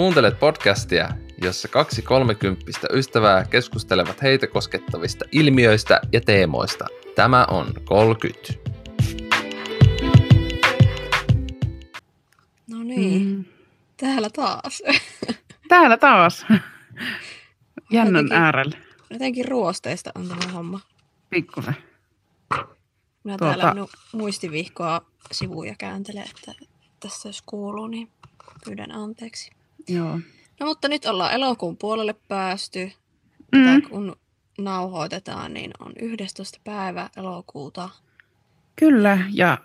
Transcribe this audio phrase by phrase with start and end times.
[0.00, 1.08] Kuuntelet podcastia,
[1.42, 6.86] jossa kaksi kolmekymppistä ystävää keskustelevat heitä koskettavista ilmiöistä ja teemoista.
[7.14, 8.52] Tämä on 30.
[12.70, 13.44] No niin, mm.
[13.96, 14.82] täällä taas.
[15.68, 16.46] Täällä taas.
[17.90, 18.76] Jännän Jotenkin- äärellä.
[19.10, 20.80] Jotenkin ruosteista on tämä homma.
[21.30, 21.76] Pikkusen.
[23.24, 25.00] Minä Tuota- täällä nu- muistivihkoa
[25.32, 26.64] sivuja kääntelen, että
[27.00, 28.10] tässä jos kuuluu, niin
[28.64, 29.59] pyydän anteeksi.
[29.88, 30.20] Joo.
[30.60, 32.92] No mutta nyt ollaan elokuun puolelle päästy.
[33.52, 33.64] Mm.
[33.64, 34.16] Tätä kun
[34.58, 36.60] nauhoitetaan, niin on 11.
[36.64, 37.88] päivä elokuuta.
[38.76, 39.58] Kyllä, ja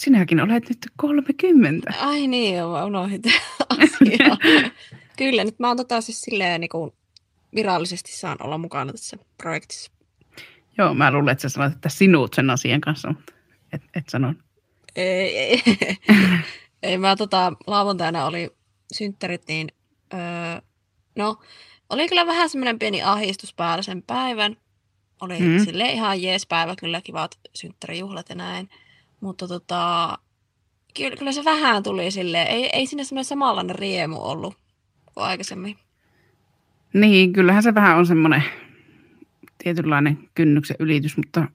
[0.00, 1.92] sinäkin olet nyt 30.
[2.00, 3.22] Ai niin, mä unohdin
[3.68, 4.38] asian.
[5.18, 6.92] Kyllä, nyt mä oon tota siis silleen niin kuin
[7.54, 9.90] virallisesti saan olla mukana tässä projektissa.
[10.78, 13.32] Joo, mä luulen, että sä sanoit, että sinut sen asian kanssa, mutta
[13.72, 14.34] et, et sano.
[14.96, 15.62] Ei, ei,
[16.82, 18.55] ei mä tota, lauantaina oli
[18.94, 19.68] synttärit, niin
[20.14, 20.60] öö,
[21.16, 21.36] no,
[21.90, 24.56] oli kyllä vähän semmoinen pieni ahdistus päällä sen päivän.
[25.20, 25.64] Oli Mm.
[25.64, 28.68] silleen ihan jees päivä, kyllä kivat synttärijuhlat ja näin.
[29.20, 30.18] Mutta tota,
[30.96, 34.54] kyllä, kyllä se vähän tuli silleen, ei, ei sinne semmoinen samanlainen riemu ollut
[35.14, 35.78] kuin aikaisemmin.
[36.94, 38.42] Niin, kyllähän se vähän on semmoinen
[39.58, 41.48] tietynlainen kynnyksen ylitys, mutta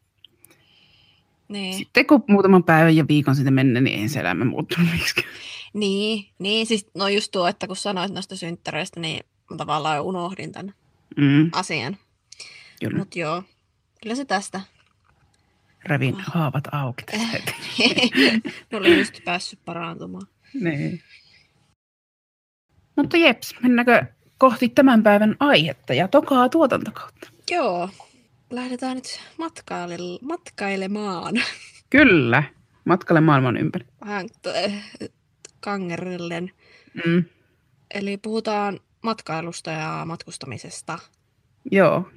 [1.47, 1.73] Niin.
[1.73, 5.27] sitten kun muutaman päivän ja viikon sitten mennä, niin ei se elämä muuttunut miksikään.
[5.73, 10.03] Niin, niin, siis no just tuo, että kun sanoit noista synttäreistä, niin mä tavallaan jo
[10.03, 10.73] unohdin tämän
[11.17, 11.97] Mm, asian.
[12.79, 13.43] kyllä, Mutta joo,
[14.03, 14.61] kyllä se tästä.
[15.85, 17.51] revin haavat auki tästä
[18.71, 20.27] ne oli just päässyt parantumaan.
[20.53, 21.01] Niin.
[22.95, 24.05] Mutta jeps, mennäänkö
[24.37, 27.29] kohti tämän päivän aihetta ja tokaa tuotantokautta?
[27.51, 27.89] Joo,
[28.49, 31.35] lähdetään nyt matkaile- matkailemaan.
[31.89, 32.43] Kyllä,
[32.85, 33.85] matkalle maailman ympäri.
[34.05, 34.27] Vähän
[35.61, 36.51] kangerrellen.
[37.05, 37.23] Mm,
[37.93, 40.99] Eli puhutaan matkailusta ja matkustamisesta.
[41.71, 42.09] joo.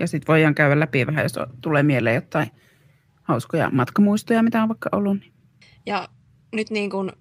[0.00, 2.50] Ja sitten voidaan käydä läpi vähän, jos tulee mieleen jotain
[3.22, 5.20] hauskoja matkamuistoja, mitä on vaikka ollut.
[5.20, 5.32] Niin.
[5.86, 6.08] Ja
[6.52, 7.12] nyt niin kuin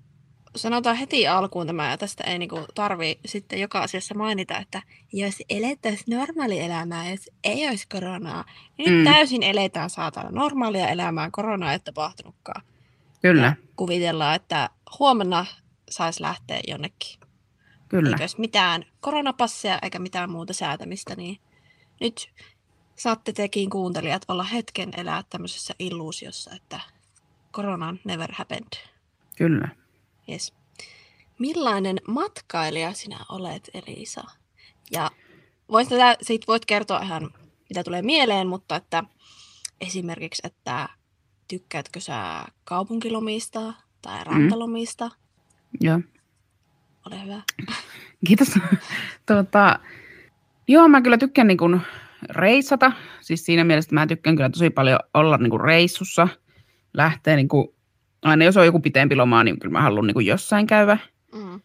[0.55, 4.81] sanotaan heti alkuun tämä, ja tästä ei niin kuin tarvi sitten joka asiassa mainita, että
[5.13, 8.45] jos elettäisiin normaalielämää, jos ei olisi koronaa,
[8.77, 9.11] niin nyt Mm.
[9.13, 12.61] täysin eletään saatana normaalia elämää, koronaa ei tapahtunutkaan.
[13.21, 15.45] Kyllä, Ja kuvitellaan, että huomenna
[15.89, 17.19] saisi lähteä jonnekin.
[17.89, 18.09] kyllä.
[18.09, 21.39] Eikä olisi mitään koronapassia eikä mitään muuta säätämistä, niin
[21.99, 22.29] nyt
[22.95, 26.79] saatte tekin kuuntelijat olla hetken elää tämmöisessä illuusiossa, että
[27.51, 28.73] korona on never happened.
[29.37, 29.69] Kyllä.
[30.29, 30.53] Yes.
[31.39, 34.23] Millainen matkailija sinä olet, Elisa?
[34.91, 35.11] Ja
[35.71, 37.31] voit tätä, siitä voit kertoa ihan,
[37.69, 39.03] mitä tulee mieleen, mutta että
[39.81, 40.89] esimerkiksi, että
[41.47, 45.09] tykkäätkö sä kaupunkilomista tai rantalomista?
[45.81, 45.99] Joo.
[47.07, 47.41] Ole hyvä.
[48.27, 48.53] Kiitos.
[49.25, 49.79] tuota,
[50.67, 51.81] joo, mä kyllä tykkään niin kuin
[52.29, 52.91] reissata.
[53.21, 56.27] Siis siinä mielessä mä tykkään kyllä tosi paljon olla niin kuin reissussa.
[56.93, 57.67] Lähtee niin kuin,
[58.21, 60.97] aina jos on joku pitempi loma, niin kyllä mä haluan niin kuin jossain käydä.
[61.35, 61.61] Mm.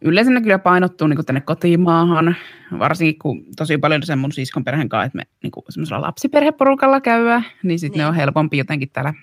[0.00, 2.36] Yleensä ne kyllä painottuu niin tänne kotimaahan,
[2.78, 7.44] varsinkin kun tosi paljon sen mun siskon perheen kanssa, että me niin semmoisella lapsiperheporukalla käydään,
[7.62, 8.08] niin sitten ne Niin.
[8.08, 9.14] on helpompi jotenkin täällä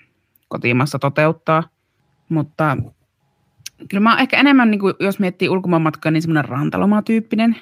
[0.48, 1.62] kotimaassa toteuttaa.
[2.28, 2.76] Mutta
[3.88, 7.56] kyllä mä oon ehkä enemmän, niin kuin, jos miettii ulkomaanmatkaa, niin semmoinen rantalomatyyppinen.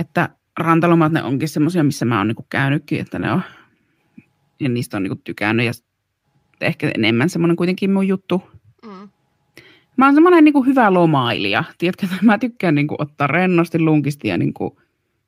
[0.00, 3.42] Että rantalomat ne onkin semmoisia, missä mä oon niin kuin käynytkin, että ne on,
[4.60, 5.72] ja niistä on niin kuin tykännyt ja
[6.60, 8.42] ehkä enemmän semmoinen kuitenkin mun juttu.
[8.86, 9.08] Mm.
[9.96, 11.64] Mä oon semmoinen niin kuin hyvä lomailija.
[11.78, 14.76] Tiedätkö, että mä tykkään niin kuin ottaa rennosti lunkisti ja niin kuin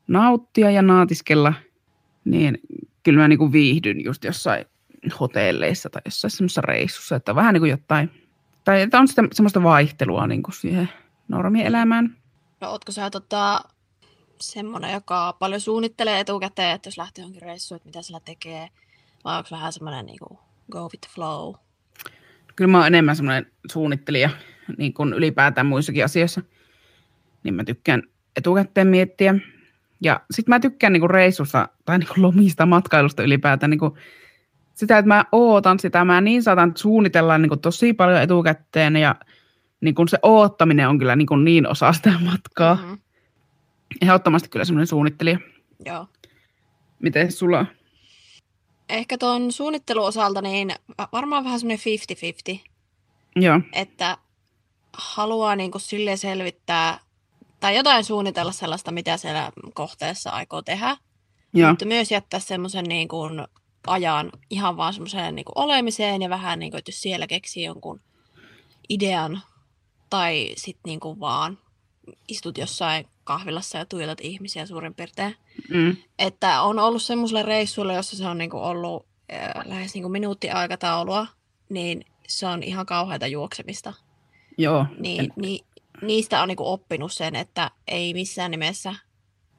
[0.09, 1.55] nauttia ja naatiskella.
[2.25, 2.59] Niin
[3.03, 4.65] kyllä mä niin kuin viihdyn just jossain
[5.21, 8.29] hotelleissa tai jossain semmoisessa reissussa, että vähän niin kuin jotain,
[8.65, 10.89] tai että on sitä, semmoista vaihtelua niin kuin siihen
[11.29, 12.17] normielämään.
[12.61, 13.61] No ootko sä tota,
[14.41, 18.69] semmoinen, joka paljon suunnittelee etukäteen, että jos lähtee johonkin reissuun, että mitä sillä tekee,
[19.25, 20.39] vai onko vähän semmoinen niin kuin
[20.71, 21.55] go with the flow?
[22.57, 24.31] Kyllä mä oon enemmän semmoinen suunnittelija
[24.79, 26.43] niin kuin ylipäätään muissakin asioissa.
[27.43, 28.03] Niin mä tykkään
[28.37, 29.35] etukäteen miettiä.
[30.01, 33.93] Ja sitten mä tykkään niin kuin reissusta tai niin kuin lomista matkailusta ylipäätään niin kuin
[34.79, 36.05] sitä, että mä ootan sitä.
[36.05, 39.15] Mä niin saatan suunnitella niin kuin tosi paljon etukäteen ja
[39.81, 42.75] niin kuin se oottaminen on kyllä niin, kuin niin osa sitä matkaa.
[42.75, 42.81] Mm.
[42.81, 42.99] Mm-hmm.
[44.03, 45.39] Ehdottomasti kyllä semmoinen suunnittelija.
[45.85, 46.07] Joo.
[46.99, 47.67] Miten sulla on?
[48.89, 51.85] Ehkä tuon suunnittelun osalta niin va- varmaan vähän semmoinen
[52.57, 52.69] 50-50,
[53.37, 54.19] Joo, että
[54.93, 57.01] haluaa niin kuin silleen selvittää
[57.61, 60.97] tai jotain suunnitella sellaista, mitä siellä kohteessa aikoo tehdä,
[61.55, 63.47] joo, mutta myös jättää semmoisen niin kuin
[63.89, 67.65] ajan ihan vaan semmoiseen niin kuin olemiseen ja vähän niin kuin, että jos siellä keksii
[67.65, 68.01] jonkun
[68.89, 69.43] idean
[70.11, 71.59] tai sitten niin kuin vaan
[72.29, 75.37] istut jossain kahvilassa ja tuijotat ihmisiä suurin piirtein.
[75.69, 75.97] Mm.
[76.19, 81.27] Että on ollut semmoisella reissuilla, jossa se on niinku ollut äh, lähes niinku minuuttiaikataulua,
[81.69, 83.93] niin se on ihan kauheata juoksemista.
[84.59, 84.87] Joo.
[84.99, 85.61] Niin, En- ni,
[86.03, 88.95] niistä on niinku oppinut sen, että ei missään nimessä,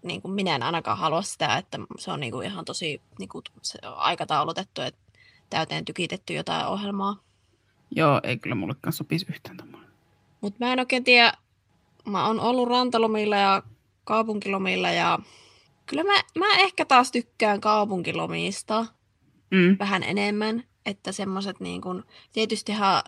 [0.04, 3.02] niin kuin minä en ainakaan halua sitä, että se on niinku ihan tosi
[3.62, 5.02] se on aikataulutettu, että
[5.50, 7.20] täyteen tykitetty jotain ohjelmaa.
[7.96, 9.90] Joo, ei kyllä mullekaan sopisi yhtään tommoinen.
[10.42, 11.34] Mutta mä en oikein tiedä,
[12.06, 13.64] mä oon ollut rantalomilla ja
[14.04, 15.20] kaupunkilomilla ja
[15.86, 18.86] kyllä mä, mä ehkä taas tykkään kaupunkilomista
[19.52, 19.76] Mm.
[19.80, 22.04] vähän enemmän, että semmoiset niin kuin,
[22.34, 23.04] tietystihan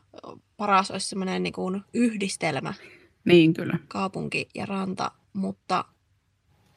[0.57, 2.73] paras olisi semmoinen niin kuin yhdistelmä
[3.25, 3.79] Niin kyllä.
[3.87, 5.85] kaupunki ja ranta, mutta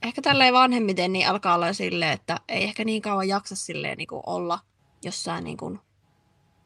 [0.04, 4.08] ehkä tälleen vanhemmiten niin alkaa olla silleen, että ei ehkä niin kauan jaksa silleen niin
[4.08, 4.58] kuin olla
[5.02, 5.78] jossain niin kuin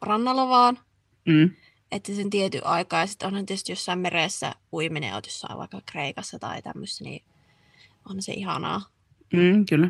[0.03, 0.79] rannalla vaan,
[1.25, 1.51] Mm.
[1.93, 6.39] että sen tietyn aikaa, ja sitten onhan tietysti jossain meressä uiminen, oot jossain vaikka Kreikassa
[6.39, 7.23] tai tämmössä, niin
[8.11, 8.83] on se ihanaa.
[9.33, 9.89] Mm, kyllä.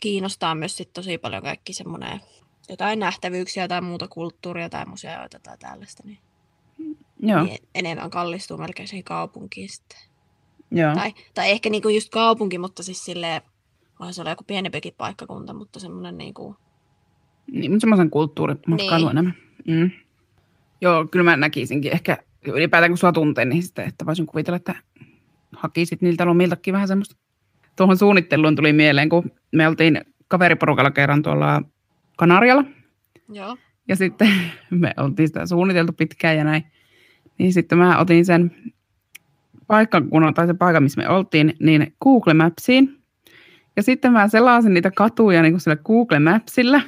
[0.00, 2.20] Kiinnostaa myös sit tosi paljon kaikki semmoinen
[2.68, 6.18] jotain nähtävyyksiä tai muuta kulttuuria tai museoita tai tällaista, niin,
[7.20, 9.98] Joo, niin enemmän kallistuu melkein siihen kaupunkiin sitten.
[10.74, 10.94] Joo.
[10.94, 13.42] Tai, tai ehkä niinku just kaupunki, mutta siis silleen,
[13.98, 16.56] voihan se olla joku pienempikin paikkakunta, mutta semmoinen niinku,
[17.52, 19.10] Niin, mutta semmoisen kulttuurimatkailu Niin.
[19.10, 19.34] enemmän.
[19.68, 19.90] Mm.
[20.80, 24.74] Joo, kyllä mä näkisinkin ehkä ylipäätään kun sua tuntee, niin sitten, että voisin kuvitella, että
[25.56, 27.16] hakisit niiltä lomiltakin vähän semmoista.
[27.76, 31.62] Tuohon suunnitteluun tuli mieleen, kun me oltiin kaveriporukalla kerran tuolla
[32.16, 32.64] Kanarialla,
[33.32, 33.56] joo,
[33.88, 34.28] ja sitten
[34.70, 36.64] me oltiin sitä suunniteltu pitkään ja näin.
[37.38, 38.56] Niin sitten mä otin sen
[39.66, 42.98] paikkakunnan tai se paikka, missä me oltiin, niin Google Mapsiin.
[43.76, 46.80] Ja sitten mä selasin niitä katuja niin kuin sillä Google Mapsillä.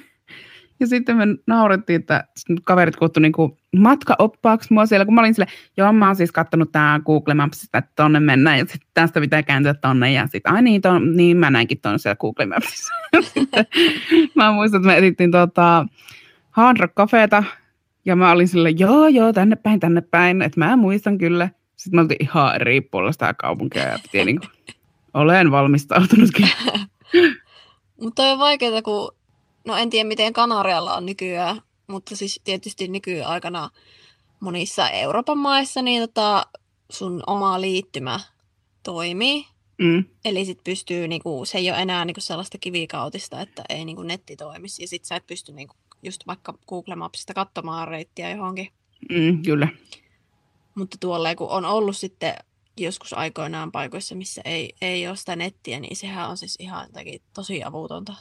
[0.81, 2.25] Ja sitten me naurettiin, että
[2.64, 5.46] kaverit kutsui niin kuin matkaoppaaksi mua siellä, kun mä olin sille,
[5.76, 9.43] joo mä oon siis kattonut tää Google Mapsista, että tonne mennään, ja sitten tästä pitää
[9.43, 12.94] kääntyä tonne, ja sitten ai niin, ton, niin mä näinkin tonne siellä Google Mapsissa.
[14.34, 15.87] Mä muistan, että me etittiin tota,
[16.50, 17.44] Hard Rock Cafeta,
[18.05, 21.49] ja mä olin sille, joo, joo, tänne päin, tänne päin, että mä muistan kyllä.
[21.76, 24.50] Sitten me oltiin ihan eri puolella sitä kaupunkia, ja piti niin kuin,
[25.14, 26.49] olen valmistautunutkin.
[28.02, 29.12] Mutta on vaikeaa, kun,
[29.67, 33.70] no en tiedä miten Kanarialla on nykyään, mutta siis tietysti nykyaikana
[34.40, 36.46] monissa Euroopan maissa niin tota,
[36.90, 38.20] sun oma liittymä
[38.82, 39.46] toimii.
[39.79, 44.02] Mm, Eli sit pystyy, niinku, se ei ole enää niinku sellaista kivikautista, että ei niinku
[44.02, 44.82] netti toimisi.
[44.82, 48.69] Ja sit sä et pysty niinku, just vaikka Google Mapsista katsomaan reittiä johonkin.
[49.11, 49.69] mm, kyllä.
[50.76, 52.34] Mutta tuolla kun on ollut sitten
[52.81, 57.20] joskus aikoinaan paikoissa, missä ei, ei ole sitä nettiä, niin sehän on siis ihan jotakin
[57.34, 58.14] tosi avutonta.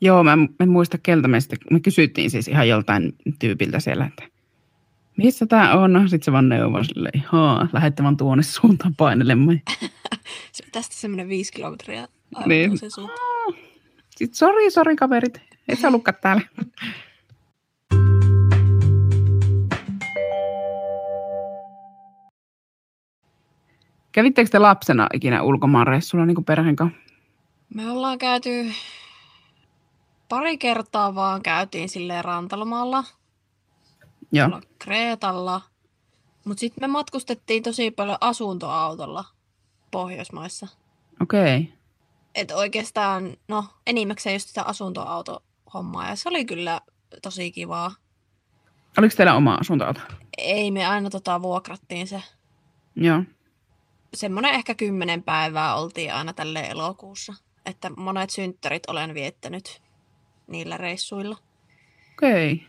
[0.00, 4.24] Joo, mä en, muista keltä me sitten, me kysyttiin siis ihan joltain tyypiltä siellä, että
[5.16, 6.08] missä tämä on?
[6.08, 9.60] Sitten se vaan neuvoi sille, haa, lähette vaan tuonne suuntaan painelemaan.
[10.52, 12.78] Se on tästä semmoinen viisi kilometriä aivan Niin.
[12.78, 16.42] Sitten sori, sori kaverit, et sä ollutkaan täällä.
[24.12, 26.98] Kävittekö te lapsena ikinä ulkomaanreissulla niin perheen kanssa?
[27.74, 28.72] Me ollaan käyty
[30.28, 33.04] pari kertaa vaan käytiin silleen rantalomalla,
[34.32, 35.60] Joo, Kreetalla.
[36.44, 39.24] Mutta sitten me matkustettiin tosi paljon asuntoautolla
[39.90, 40.68] Pohjoismaissa.
[41.22, 41.60] okei.
[41.60, 41.72] Okay.
[42.34, 46.80] Et oikeastaan, no enimmäkseen just sitä asuntoautohommaa ja se oli kyllä
[47.22, 47.94] tosi kivaa.
[48.98, 50.00] Oliko teillä oma asuntoauto?
[50.38, 52.22] Ei me aina tota vuokrattiin se.
[52.96, 53.22] Joo.
[54.14, 57.34] Semmoinen ehkä kymmenen päivää oltiin aina tälle elokuussa.
[57.66, 59.82] Että monet synttärit olen viettänyt
[60.46, 61.36] niillä reissuilla.
[62.12, 62.52] Okei.
[62.52, 62.66] Okay.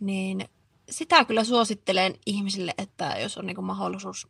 [0.00, 0.48] Niin
[0.90, 4.28] sitä kyllä suosittelen ihmisille, että jos on niinku mahdollisuus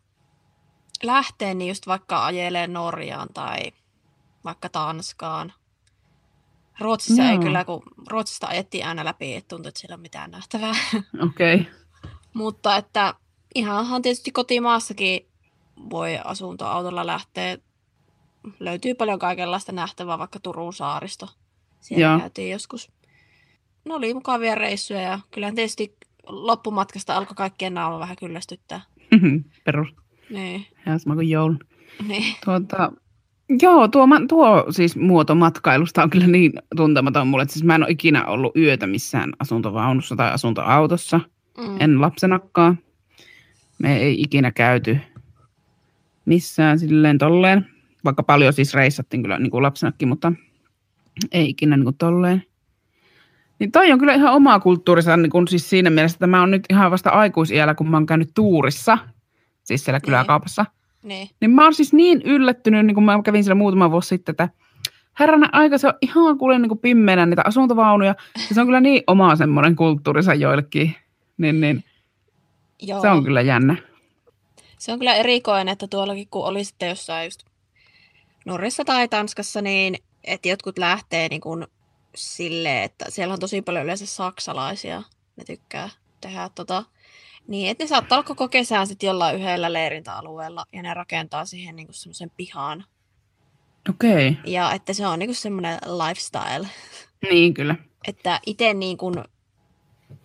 [1.03, 3.73] lähteä, niin just vaikka ajelee Norjaan tai
[4.45, 5.53] vaikka Tanskaan.
[6.81, 7.43] Ruotsissa ei Joo.
[7.43, 10.75] kyllä, kun Ruotsista ajettiin aina läpi, että tuntui, että siellä ei ole mitään nähtävää.
[11.23, 11.55] Okei.
[11.55, 11.73] Okay.
[12.35, 13.15] Mutta että
[13.55, 15.27] ihanhan tietysti kotimaassakin
[15.91, 17.59] voi asuntoautolla lähteä.
[18.61, 21.29] Löytyy paljon kaikenlaista nähtävää, vaikka Turun saaristo.
[21.81, 22.19] Siellä Joo.
[22.21, 22.93] käytiin joskus.
[23.85, 28.81] Ne oli mukavia reissuja ja kyllähän tietysti loppumatkasta alkoi kaikkien naama vähän kyllästyttää.
[29.65, 29.89] Perus.
[30.31, 31.57] Niin, Ihan sama kuin joulu.
[32.09, 32.35] niin.
[32.45, 32.93] Tuota,
[33.63, 37.43] joo, tuo, tuo siis muoto matkailusta on kyllä niin tuntematon mulle.
[37.43, 41.21] että Siis mä en ole ikinä ollut yötä missään asuntovaunussa tai asuntoautossa.
[41.59, 41.77] Mm.
[41.81, 42.79] En lapsenakaan.
[43.79, 44.99] Me ei ikinä käyty
[46.25, 47.67] missään silleen tolleen.
[48.05, 50.33] Vaikka paljon siis reissattiin kyllä niin kuin lapsenakin, mutta
[51.33, 52.43] ei ikinä niin kuin tolleen.
[53.59, 56.51] Niin toi on kyllä ihan omaa kulttuurissa niin kuin siis siinä mielessä, että mä oon
[56.51, 58.99] nyt ihan vasta aikuisiällä, kun mä oon käynyt tuurissa,
[59.65, 60.67] siis siellä kyläkaupassa.
[61.03, 61.29] Niin.
[61.41, 64.49] Niin mä oon siis niin yllättynyt, niin kun mä kävin siellä muutama vuosi sitten, että
[65.21, 68.15] herranen aika, se on ihan kuule niin pimmeenä niitä asuntovaunuja.
[68.49, 70.95] Ja se on kyllä niin oma semmoinen kulttuurissa joillekin.
[71.39, 71.85] Niin, niin
[72.83, 73.01] Joo.
[73.01, 73.77] se on kyllä jännä.
[74.85, 77.43] Se on kyllä erikoinen, että tuollakin kun oli sitten jossain just
[78.45, 81.67] Norjassa tai Tanskassa, niin että jotkut lähtee niin kuin
[82.15, 85.03] silleen, että siellä on tosi paljon yleensä saksalaisia,
[85.37, 86.85] ne tykkää tehdä tota,
[87.49, 91.77] niin että ne saattaa olla koko kesän sitten jollain yhdellä leirintäalueella ja ne rakentaa siihen
[91.77, 92.85] niin semmoisen pihan.
[93.91, 94.53] Okei, okay.
[94.53, 96.69] Ja että se on niin semmoinen lifestyle.
[97.31, 97.77] niin kyllä.
[98.09, 99.15] Että itse niin kuin,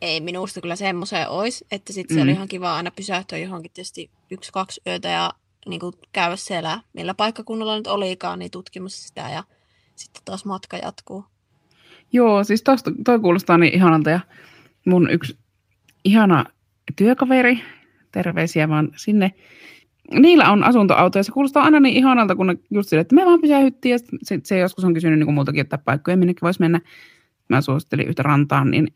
[0.02, 2.24] ei minusta kyllä semmoiseen olisi, että sitten se Mm.
[2.24, 5.32] oli ihan kiva aina pysähtyä johonkin tietysti yksi, kaksi yötä ja
[5.66, 9.44] niin kuin käydä siellä, millä paikkakunnalla nyt olikaan, niin tutkimassa sitä ja
[9.96, 11.26] sitten taas matka jatkuu.
[12.14, 14.20] Joo, siis tosta, toi kuulostaa niin ihanalta ja
[14.86, 15.38] mun yksi
[16.06, 16.46] ihana
[16.96, 17.64] työkaveri,
[18.12, 19.32] terveisiä vaan sinne,
[20.12, 23.26] niillä on asuntoauto ja se kuulostaa aina niin ihanalta, kun ne just sille, että me
[23.26, 26.82] vaan pysähyttiin ja se, se joskus on kysynyt niin multakin, että paikkoja minnekin voisi mennä.
[27.50, 28.88] Mä suosittelin yhtä rantaan, niin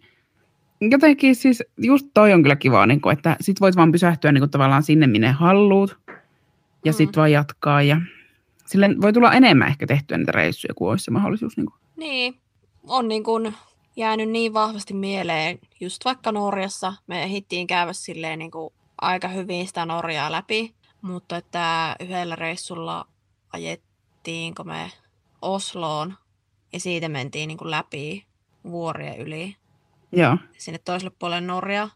[0.92, 4.42] jotenkin siis just toi on kyllä kiva, niin kuin, että sit voit vaan pysähtyä niin
[4.42, 5.98] kuin tavallaan sinne, minne haluut
[6.86, 6.96] ja Mm.
[6.96, 8.02] sit vaan jatkaa ja
[8.66, 11.58] sille voi tulla enemmän ehkä tehtyä niitä reissuja, kun olisi se mahdollisuus.
[11.58, 11.75] Niin kuin.
[11.96, 12.36] Niin,
[12.88, 13.54] on niin kuin
[13.96, 19.68] jäänyt niin vahvasti mieleen, just vaikka Norjassa me ehdittiin käydä silleen niin kuin aika hyvin
[19.68, 23.06] sitä Norjaa läpi, mutta että yhdellä reissulla
[23.54, 24.92] ajettiinko me
[25.42, 26.13] Osloon
[26.74, 28.25] ja siitä mentiin niin kuin läpi
[28.63, 29.56] vuorien yli
[30.13, 31.89] Joo, sinne toiselle puolelle Norjaa.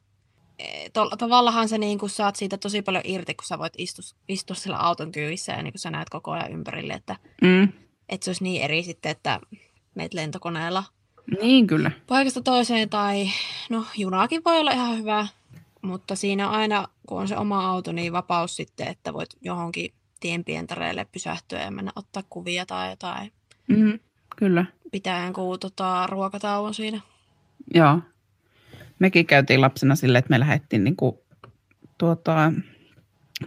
[0.59, 4.55] Eh, Tavallahan sä niin kun saat siitä tosi paljon irti, kun sä voit istua, istua
[4.55, 7.63] siellä auton kyyvissä ja niin kun sä näet koko ajan ympärille, että, mm.
[8.09, 9.39] että se olisi niin eri sitten, että
[9.95, 10.83] meet lentokoneella
[11.41, 11.91] niin kyllä.
[12.07, 13.29] paikasta toiseen tai
[13.69, 15.27] no junaakin voi olla ihan hyvä,
[15.81, 21.07] mutta siinä aina kun on se oma auto, niin vapaus sitten, että voit johonkin tienpientareelle
[21.11, 23.31] pysähtyä ja mennä ottaa kuvia tai jotain.
[23.67, 23.99] Mm.
[24.35, 24.65] Kyllä.
[24.91, 27.01] Pitää jonkun tota, ruokatauon siinä.
[27.73, 27.99] Joo.
[28.99, 31.23] Mekin käytiin lapsena silleen, että me lähdettiin niinku,
[31.97, 32.51] tuota,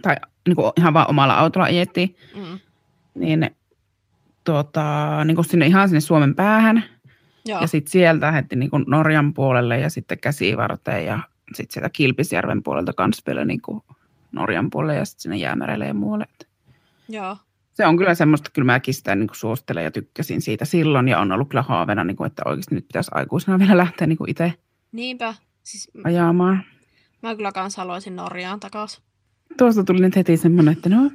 [0.01, 0.15] tai
[0.47, 2.59] niinku ihan vaan omalla autolla ajettiin, Mm.
[3.15, 3.55] niin
[4.43, 4.83] tuota,
[5.25, 6.83] niinku sinne ihan sinne Suomen päähän.
[7.45, 11.19] Joo, Ja sitten sieltä lähdettiin niinku Norjan puolelle ja sitten käsivarteen ja
[11.53, 13.83] sitten sieltä Kilpisjärven puolelta kanssa vielä niinku
[14.31, 16.25] Norjan puolelle ja sitten sinne Jäämerelle ja muualle.
[17.09, 17.37] Joo.
[17.81, 21.31] Se on kyllä semmoista, kyllä mäkin sitä niin suosittelen ja tykkäsin siitä silloin ja on
[21.31, 24.53] ollut kyllä haaveena, niin kuin, että oikeasti nyt pitäisi aikuisena vielä lähteä niin itse
[24.91, 25.33] Niinpä.
[25.63, 26.63] Siis ajamaan.
[27.21, 29.03] mä kyllä kans haluaisin Norjaan takaisin.
[29.57, 31.11] Tuosta tuli nyt heti semmoinen, että no,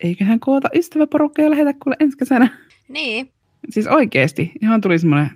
[0.00, 2.58] eiköhän koota ystäväporukka ja lähetä kuule ensi kesänä.
[2.88, 3.32] Niin,
[3.70, 5.30] Siis oikeasti, ihan tuli semmoinen,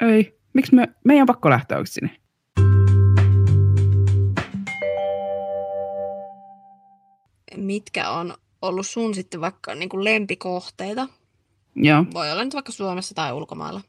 [0.00, 2.16] ei, miksi me, meidän on pakko lähteä oikeasti sinne.
[7.56, 11.08] mitkä on ollut sun sitten vaikka niin kuin lempikohteita?
[11.76, 12.04] Joo.
[12.14, 13.80] Voi olla nyt vaikka Suomessa tai ulkomailla.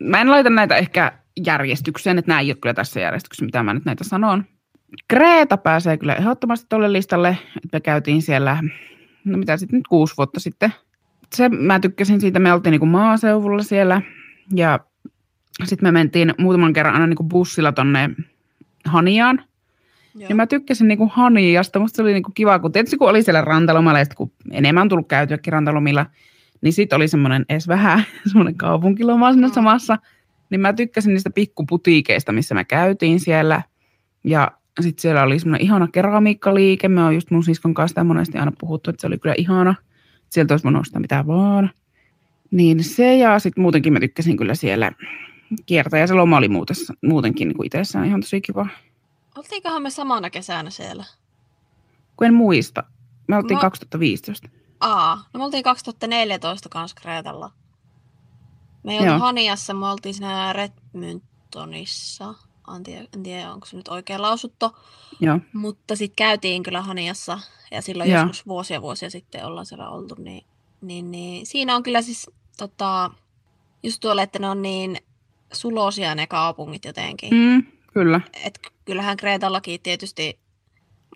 [0.00, 1.12] Mä en laita näitä ehkä
[1.46, 4.44] järjestykseen, että nämä ei ole kyllä tässä järjestyksessä, mitä mä nyt näitä sanon.
[5.08, 8.62] Kreta pääsee kyllä ehdottomasti tuolle listalle, että me käytiin siellä,
[9.24, 10.72] no mitä sitten nyt kuusi vuotta sitten.
[11.34, 14.02] Se, mä tykkäsin siitä, me oltiin niinku maaseudulla siellä
[14.54, 14.80] ja
[15.64, 18.10] sitten me mentiin muutaman kerran aina niinku bussilla tonne
[18.84, 19.44] Haniaan.
[20.14, 20.28] Joo.
[20.28, 23.40] Ja mä tykkäsin niinku Haniasta, musta se oli niinku kiva, kun tietysti kun oli siellä
[23.40, 26.06] rantalomalla ja kun enemmän on tullut käytyäkin rantalomilla,
[26.62, 29.52] niin sitten oli semmoinen edes vähän semmoinen kaupunkiloma siinä Mm.
[29.52, 29.98] samassa.
[30.50, 33.62] Niin mä tykkäsin niistä pikkuputiikeista, missä me käytiin siellä.
[34.24, 34.50] Ja
[34.80, 36.88] sitten siellä oli semmoinen ihana keramiikkaliike.
[36.88, 39.74] Me on just mun siskon kanssa sitä monesti aina puhuttu, että se oli kyllä ihana.
[40.30, 41.70] Sieltä olisi voinut ostaa mitä vaan.
[42.50, 44.92] Niin se ja sitten muutenkin mä tykkäsin kyllä siellä
[45.66, 46.00] kiertää.
[46.00, 48.66] Ja se loma oli muutessa, muutenkin niin kuin itsessään ihan tosi kiva.
[49.36, 51.04] Oltiinkohan me samana kesänä siellä?
[52.16, 52.84] Kun en muista.
[53.28, 54.48] Me oltiin Mä- 2015.
[54.80, 57.50] Aa, no me oltiin 2014 kanssa Kreetalla.
[58.82, 62.34] Me ei oltu Haniassa, me oltiin siinä Redmontonissa.
[62.76, 64.76] En tiedä, en tiedä, onko se nyt oikein lausuttu.
[65.20, 65.38] Joo.
[65.52, 67.38] Mutta sitten käytiin kyllä Haniassa
[67.70, 68.20] ja silloin Joo.
[68.20, 70.44] joskus vuosia vuosia sitten ollaan siellä oltu, niin,
[70.80, 73.10] niin, niin siinä on kyllä siis tota,
[73.82, 74.96] just tuolle, että ne on niin
[75.52, 77.34] sulosia ne kaupungit jotenkin.
[77.34, 77.36] Mm.
[77.38, 77.62] Mm,
[77.92, 78.20] kyllä.
[78.44, 80.38] Et kyllähän Kreetallakin tietysti,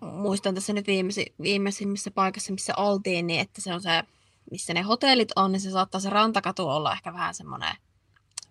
[0.02, 4.02] muistan tässä nyt viimeisi, viimeisimmissä paikassa, missä oltiin, niin että se on se,
[4.50, 7.74] missä ne hotellit on, niin se saattaa se rantakatu olla ehkä vähän semmoinen,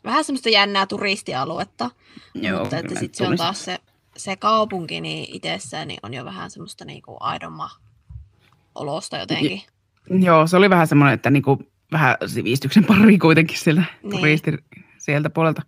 [0.03, 1.91] vähän semmoista jännää turistialuetta.
[2.34, 3.77] Joo, mutta että sitten se on taas se,
[4.17, 7.69] se kaupunki niin itsessään niin on jo vähän semmoista niinku aidomma
[8.75, 9.62] olosta jotenkin.
[10.10, 11.60] Joo, se oli vähän semmoinen, että niinku,
[11.91, 14.12] vähän sivistyksen pari kuitenkin sieltä Niin.
[14.12, 14.51] turisti
[14.98, 15.62] sieltä puolelta.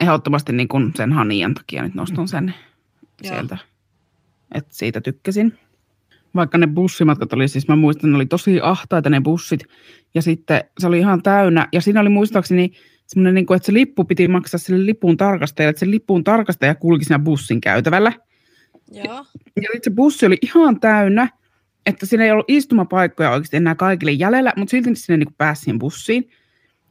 [0.00, 2.54] Ehdottomasti niin kuin sen Hanian takia nyt nostan sen
[3.22, 3.34] Joo.
[3.34, 3.58] sieltä.
[4.54, 5.58] Että siitä tykkäsin.
[6.34, 9.64] vaikka ne bussimatkat oli, siis mä muistan, ne oli tosi ahtaita ne bussit,
[10.14, 12.72] ja sitten se oli ihan täynnä, ja siinä oli muistaakseni
[13.06, 16.74] semmoinen, niin kuin, että se lippu piti maksaa sille lipun tarkastajalle, että se lipun tarkastaja
[16.74, 18.12] kulki siinä bussin käytävällä.
[18.92, 19.24] Joo.
[19.56, 21.28] Ja sitten se bussi oli ihan täynnä,
[21.86, 25.78] että siinä ei ollut istumapaikkoja oikeasti enää kaikille jäljellä, mutta silti sinne niin pääsi siihen
[25.78, 26.30] bussiin.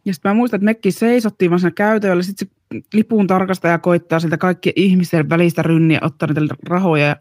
[0.06, 4.20] Ja sitten mä muistan, että mekin seisottiin vaan siinä käytävällä, sitten se lipun tarkastaja koittaa
[4.20, 7.16] sieltä kaikkien ihmisten välistä rynniä, ottaa niitä rahoja.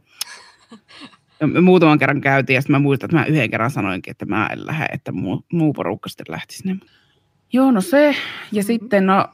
[1.41, 4.27] Ja me muutaman kerran käytiin, ja sitten mä muistan, että mä yhden kerran sanoinkin, että
[4.27, 6.77] mä en lähde, että muu, muu porukka sitten lähti sinne.
[7.53, 8.17] Joo, no se.
[8.53, 9.29] Ja sitten, no,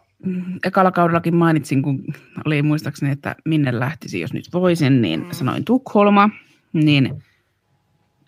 [0.64, 2.04] ekalla kaudellakin mainitsin, kun
[2.44, 6.30] oli muistaakseni, että minne lähtisi, jos nyt voisin, niin sanoin Tukholma.
[6.72, 7.22] Niin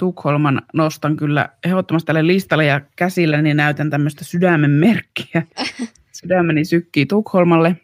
[0.03, 5.43] Tukholman nostan kyllä ehdottomasti tälle listalle ja käsillä niin näytän tämmöistä sydämen merkkiä.
[6.21, 7.77] Sydämeni sykkii Tukholmalle.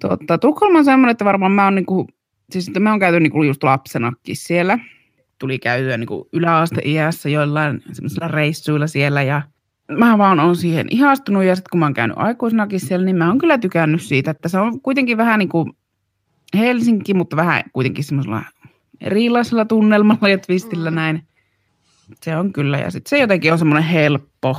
[0.00, 2.06] Totta, Tukholma on semmoinen, että varmaan mä oon niinku,
[2.50, 4.78] siis että mä oon käyty niinku just lapsenakin siellä.
[5.38, 9.42] Tuli käytyä niinku yläasteiässä joillain semmoisilla reissuilla siellä ja
[9.98, 13.28] mä vaan oon siihen ihastunut ja sitten kun mä oon käynyt aikuisenakin siellä, niin mä
[13.28, 15.72] oon kyllä tykännyt siitä, että se on kuitenkin vähän niin kuin
[16.56, 18.42] Helsinki, mutta vähän kuitenkin semmoisella
[19.00, 20.94] erilaisella tunnelmalla ja twistillä Mm.
[20.94, 21.22] näin.
[22.22, 24.56] Se on kyllä ja sitten se jotenkin on semmoinen helppo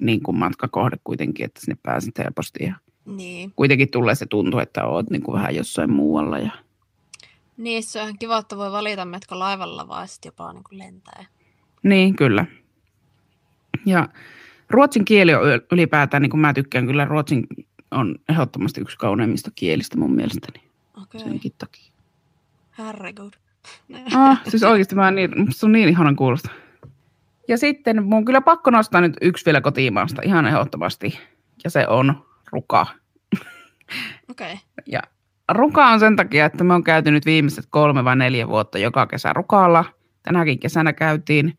[0.00, 2.74] niin kuin matkakohde kuitenkin, että sinne pääset helposti ja
[3.06, 3.52] Niin.
[3.56, 6.38] kuitenkin tulee se tuntu, että oot niin kuin vähän jossain muualla.
[6.38, 6.50] Ja...
[7.56, 10.78] Niin, se on ihan kiva, että voi valita, metkö laivalla vai sitten jopa niin kuin
[10.78, 11.24] lentää.
[11.82, 12.46] Niin, kyllä.
[13.86, 14.08] Ja
[14.70, 17.46] ruotsin kieli on yl- ylipäätään, niin kuin mä tykkään kyllä, ruotsin
[17.90, 20.62] on ehdottomasti yksi kauneimmista kielistä mun mielestäni
[21.02, 21.92] Okei, senkin takia.
[22.78, 23.32] herregud.
[24.14, 26.50] Ah, siis oikeasti mä niin, se on niin ihanan kuulosta.
[27.48, 31.18] Ja sitten mun kyllä pakko nostaa nyt yksi vielä kotimaasta ihan ehdottomasti.
[31.64, 32.86] Ja se on Ruka.
[34.30, 35.02] Okei, Ja
[35.52, 39.06] Ruka on sen takia, että me on käyty nyt viimeiset kolme vai neljä vuotta joka
[39.06, 39.84] kesä Rukalla.
[40.22, 41.58] Tänäkin kesänä käytiin.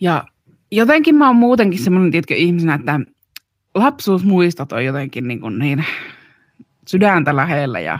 [0.00, 0.24] Ja
[0.70, 3.00] jotenkin mä oon muutenkin semmoinen tiedätkö, ihmisenä, että
[3.74, 5.84] lapsuusmuistot on jotenkin niin, kuin niin
[6.88, 7.98] sydäntä lähellä ja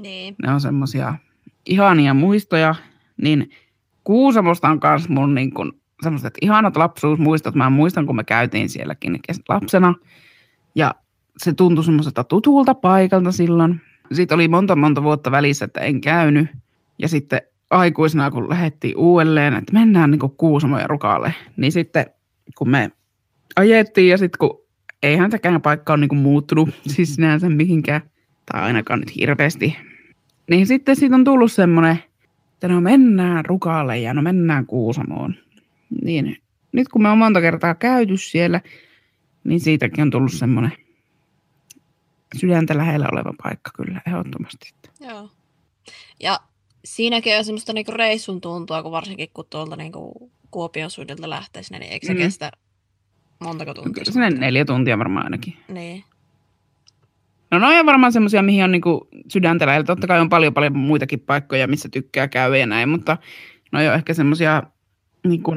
[0.00, 0.34] niin.
[0.42, 1.14] ne on semmoisia
[1.66, 2.74] ihania muistoja,
[3.22, 3.50] niin
[4.04, 7.54] Kuusamosta on myös mun niin kuin semmoiset ihanat lapsuusmuistot.
[7.54, 9.94] Mä muistan, kun me käytiin sielläkin lapsena
[10.74, 10.94] ja
[11.36, 13.80] se tuntui semmoiselta tutulta paikalta silloin.
[14.12, 16.48] Sitten oli monta monta vuotta välissä, että en käynyt.
[16.98, 22.06] Ja sitten aikuisena, kun lähdettiin uudelleen, että mennään niin Kuusamo ja Rukalle, niin sitten
[22.58, 22.90] kun me
[23.56, 24.60] ajettiin ja sitten kun
[25.02, 28.00] eihän sekään paikka ole niin muuttunut siis sinänsä mihinkään,
[28.52, 29.76] tai ainakaan nyt hirveästi,
[30.50, 31.98] niin sitten siitä on tullut semmoinen,
[32.52, 35.34] että no mennään Rukalle ja no mennään Kuusamoon.
[36.02, 36.36] Niin
[36.72, 38.60] nyt kun me on monta kertaa käyty siellä,
[39.44, 40.72] niin siitäkin on tullut semmoinen
[42.36, 44.74] sydäntä lähellä oleva paikka kyllä ehdottomasti.
[45.00, 45.30] Joo.
[46.20, 46.40] Ja
[46.84, 51.78] siinäkin on semmoista niinku reissun tuntua, kun varsinkin kun tuolta niinku Kuopion suunnilta lähtee sinne,
[51.78, 52.18] niin eikö se Mm.
[52.18, 52.52] kestä
[53.40, 53.92] montako tuntia?
[53.92, 55.56] Kyllä sinne neljä tuntia varmaan ainakin.
[55.68, 56.04] Niin.
[57.50, 59.84] No ne on varmaan semmoisia, mihin on niinku sydäntä lähellä.
[59.84, 63.16] Totta kai on paljon paljon muitakin paikkoja, missä tykkää käydä ja näin, mutta
[63.72, 64.62] ne on ehkä semmoisia
[65.24, 65.52] niinku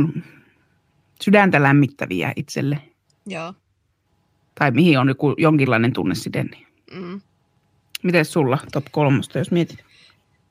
[1.21, 2.81] sydäntä lämmittäviä itselle.
[3.25, 3.53] Joo.
[4.55, 6.43] Tai mihin on joku, jonkinlainen tunneside.
[6.43, 6.67] Niin.
[6.93, 7.21] Mm.
[8.03, 9.83] Miten sulla top kolmosta, jos mietit?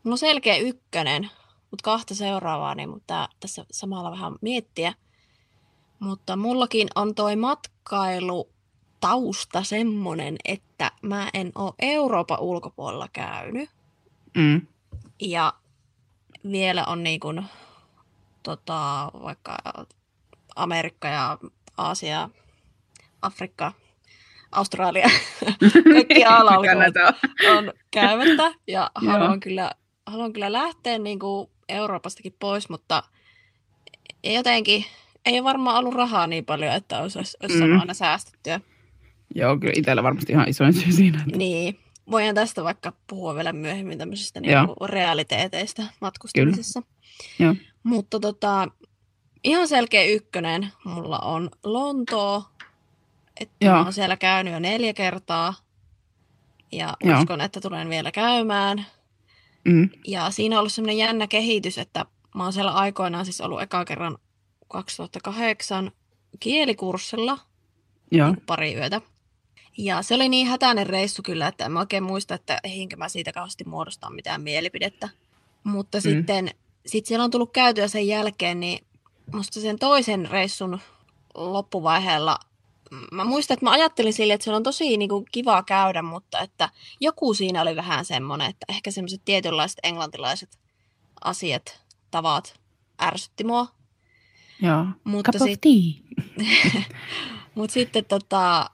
[0.04, 1.30] On selkeä ykkönen,
[1.70, 4.94] mutta kahta seuraavaa, niin mutta tässä samalla vähän miettiä.
[5.98, 8.48] Mutta mullakin on toi matkailu
[9.00, 13.70] tausta semmonen, että mä en ole Euroopan ulkopuolella käynyt.
[14.36, 14.66] Mm.
[15.20, 15.52] Ja
[16.52, 17.44] vielä on niin kuin,
[18.42, 19.56] tota, vaikka
[20.56, 21.38] Amerikka ja
[21.76, 22.28] Aasia,
[23.22, 23.72] Afrikka,
[24.52, 25.08] Australia,
[25.92, 27.06] kaikki ala Mikä näitä
[27.56, 27.72] on?
[27.90, 29.70] käymättä ja haluan kyllä,
[30.06, 33.02] haluan kyllä lähteä niin kuin Euroopastakin pois, mutta
[34.24, 34.84] jotenkin,
[35.24, 37.80] ei ole varmaan ollut rahaa niin paljon, että olisi, olisi, Mm.
[37.80, 38.60] aina säästettyä.
[39.34, 41.22] Joo, kyllä itsellä varmasti ihan isoin syy siinä.
[41.26, 41.78] että- Niin,
[42.10, 44.52] voidaan tästä vaikka puhua vielä myöhemmin tämmöisistä niin
[44.84, 46.82] realiteeteista matkustamisessa.
[47.38, 47.54] Joo.
[47.82, 48.68] Mutta tota,
[49.44, 52.44] ihan selkeä ykkönen mulla on Lontoo,
[53.40, 53.74] että Joo.
[53.74, 55.54] mä oon siellä käynyt jo neljä kertaa
[56.72, 57.18] ja Joo.
[57.20, 58.86] uskon, että tulen vielä käymään.
[59.64, 59.88] Mm.
[60.06, 63.84] Ja siinä on ollut semmoinen jännä kehitys, että mä oon siellä aikoinaan siis ollut eka
[63.84, 64.18] kerran
[64.68, 65.90] 2008
[66.40, 67.38] kielikurssilla
[68.12, 68.28] Joo.
[68.30, 69.00] niin pari yötä.
[69.78, 73.08] Ja se oli niin hätäinen reissu kyllä, että en mä oikein muista, että ehinkö mä
[73.08, 75.08] siitä kauheasti muodostaa mitään mielipidettä.
[75.64, 76.02] Mutta mm.
[76.02, 76.50] sitten
[76.86, 78.86] sit siellä on tullut käytyä sen jälkeen, niin
[79.32, 80.80] musta sen toisen reissun
[81.34, 82.38] loppuvaiheella,
[83.12, 86.40] mä muistan, että mä ajattelin sille, että se on tosi niin kuin, kiva käydä, mutta
[86.40, 86.68] että
[87.00, 90.58] joku siinä oli vähän semmoinen, että ehkä semmoiset tietynlaiset englantilaiset
[91.24, 92.60] asiat tavat
[93.02, 93.66] ärsytti mua.
[94.62, 94.86] Joo.
[95.04, 95.62] Mutta, sit,
[97.54, 98.70] mut sitten tota,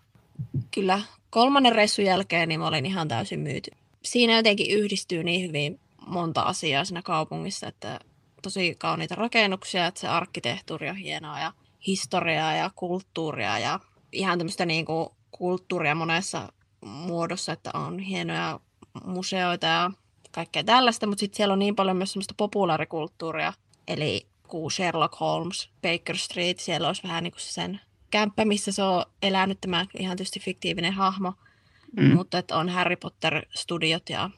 [0.70, 3.70] kyllä kolmannen reissun jälkeen niin mä olin ihan täysin myyty.
[4.02, 8.00] Siinä jotenkin yhdistyy niin hyvin monta asiaa siinä kaupungissa, että
[8.42, 11.52] tosi kauniita rakennuksia, että se arkkitehtuuri on hienoa ja
[11.86, 13.80] historiaa ja kulttuuria ja
[14.12, 16.52] ihan tämmöistä niin kuin kulttuuria monessa
[16.84, 18.60] muodossa, että on hienoja
[19.04, 19.90] museoita ja
[20.30, 23.52] kaikkea tällaista, mutta sitten siellä on niin paljon myös semmoista populaarikulttuuria,
[23.88, 27.80] eli kuin Sherlock Holmes, Baker Street, siellä olisi vähän niin kuin sen
[28.14, 31.32] kämppä, missä se on elänyt tämä ihan tietysti fiktiivinen hahmo,
[31.96, 32.14] mm.
[32.14, 34.30] mutta että on Harry Potter-studiot ja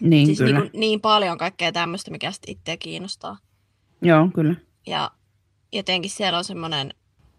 [0.00, 0.60] Niin, siis kyllä.
[0.60, 3.38] niin, niin paljon kaikkea tämmöistä, mikä sitten itseä kiinnostaa.
[4.02, 4.54] Joo, kyllä.
[4.86, 5.10] Ja
[5.72, 6.94] jotenkin siellä on semmoinen,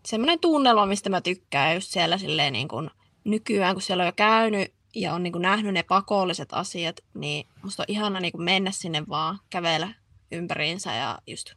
[0.05, 2.89] semmoinen tunnelma, mistä mä tykkään just siellä silleen niin kuin
[3.23, 7.47] nykyään, kun siellä on jo käynyt ja on niin kuin nähnyt ne pakolliset asiat, niin
[7.63, 9.93] musta on ihana niin kuin mennä sinne vaan, kävellä
[10.31, 11.53] ympäriinsä ja just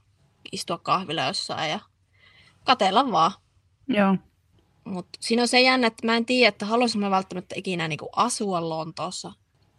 [0.52, 1.80] istua kahvilla jossain ja
[2.64, 3.32] katella vaan.
[3.88, 4.16] Joo.
[4.84, 7.98] Mutta siinä on se jännä, että mä en tiedä, että haluaisin mä välttämättä ikinä niin
[7.98, 9.32] kuin asua Lontoossa.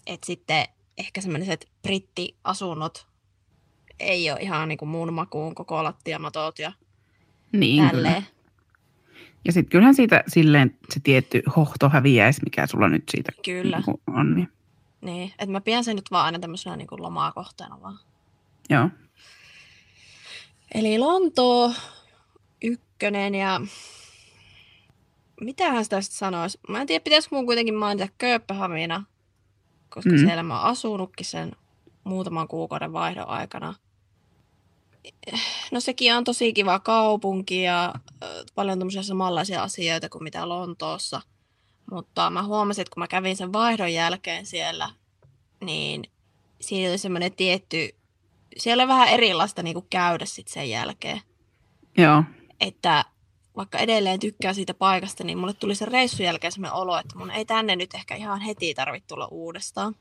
[0.08, 0.66] Että sitten
[0.98, 3.08] ehkä semmoiset brittiasunnot
[4.00, 6.72] ei ole ihan niin kuin mun makuun koko lattiamatot ja
[7.52, 7.92] Niin, kyllä.
[7.92, 8.28] tälleen.
[9.46, 13.78] Ja sitten kyllähän siitä silleen se tietty hohto häviäisi, mikä sulla nyt siitä Kyllä.
[13.78, 14.36] niinku on.
[14.36, 14.50] Niin.
[15.02, 18.00] Niin, että mä pidän sen nyt vaan aina tämmöisenä niin kuin lomaa-kohteena vaan.
[18.70, 18.90] Joo.
[20.74, 21.74] Eli Lontoo
[22.96, 23.62] ykkönen ja
[25.42, 26.60] mitähän sitä sitten sanoisi?
[26.70, 29.04] Mä en tiedä, pitäisikö mun kuitenkin mainita Kööpenhamina,
[29.90, 30.18] koska Mm.
[30.18, 31.52] siellä mä oon asunutkin sen
[32.04, 33.74] muutaman kuukauden vaihdon aikana.
[35.72, 37.94] No sekin on tosi kiva kaupunki ja
[38.56, 41.22] paljon tämmöisiä samanlaisia asioita kuin mitä Lontoossa.
[41.92, 44.90] Mutta mä huomasin, että kun mä kävin sen vaihdon jälkeen siellä,
[45.62, 46.04] niin
[46.62, 47.96] siinä oli semmoinen tietty,
[48.58, 51.22] siellä oli vähän erilaista niin kuin käydä sit sen jälkeen.
[51.98, 52.24] Joo.
[52.60, 53.06] Että
[53.56, 57.32] vaikka edelleen tykkää siitä paikasta, niin mulle tuli sen reissun jälkeen semmoinen olo, että mun
[57.32, 59.96] ei tänne nyt ehkä ihan heti tarvitse tulla uudestaan.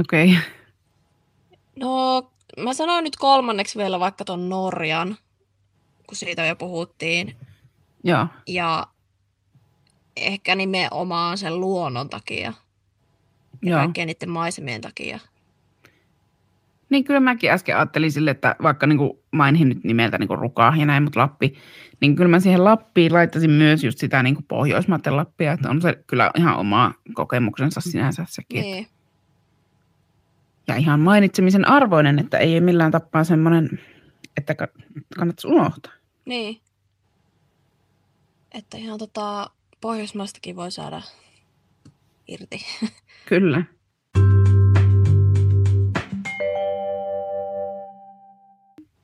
[0.00, 0.30] Okei.
[0.30, 0.42] Okay.
[1.76, 2.22] No,
[2.58, 5.16] mä sanoin nyt kolmanneksi vielä vaikka ton Norjan,
[6.06, 7.36] kun siitä jo puhuttiin.
[8.04, 8.26] Joo.
[8.46, 8.86] Ja
[10.16, 12.52] ehkä nimenomaan sen luonnon takia ja
[13.62, 13.78] Joo.
[13.78, 15.18] kaikkien niiden maisemien takia.
[16.94, 18.98] Niin kyllä mäkin äsken ajattelin sille, että vaikka niin
[19.30, 21.54] mainin nyt nimeltä niin Ruka ja näin, mutta Lappi,
[22.00, 26.04] niin kyllä mä siihen Lappiin laittaisin myös just sitä niin Pohjoismaiden Lappia, että on se
[26.06, 28.62] kyllä ihan oma kokemuksensa sinänsä sekin.
[28.62, 28.86] Niin.
[30.68, 33.80] Ja ihan mainitsemisen arvoinen, että ei millään tapaa semmoinen,
[34.36, 34.68] että ka-
[35.16, 35.92] kannattaisi unohtaa.
[36.24, 36.60] Niin.
[38.52, 41.02] Että ihan tota, Pohjoismaistakin voi saada
[42.28, 42.66] irti.
[43.28, 43.64] Kyllä.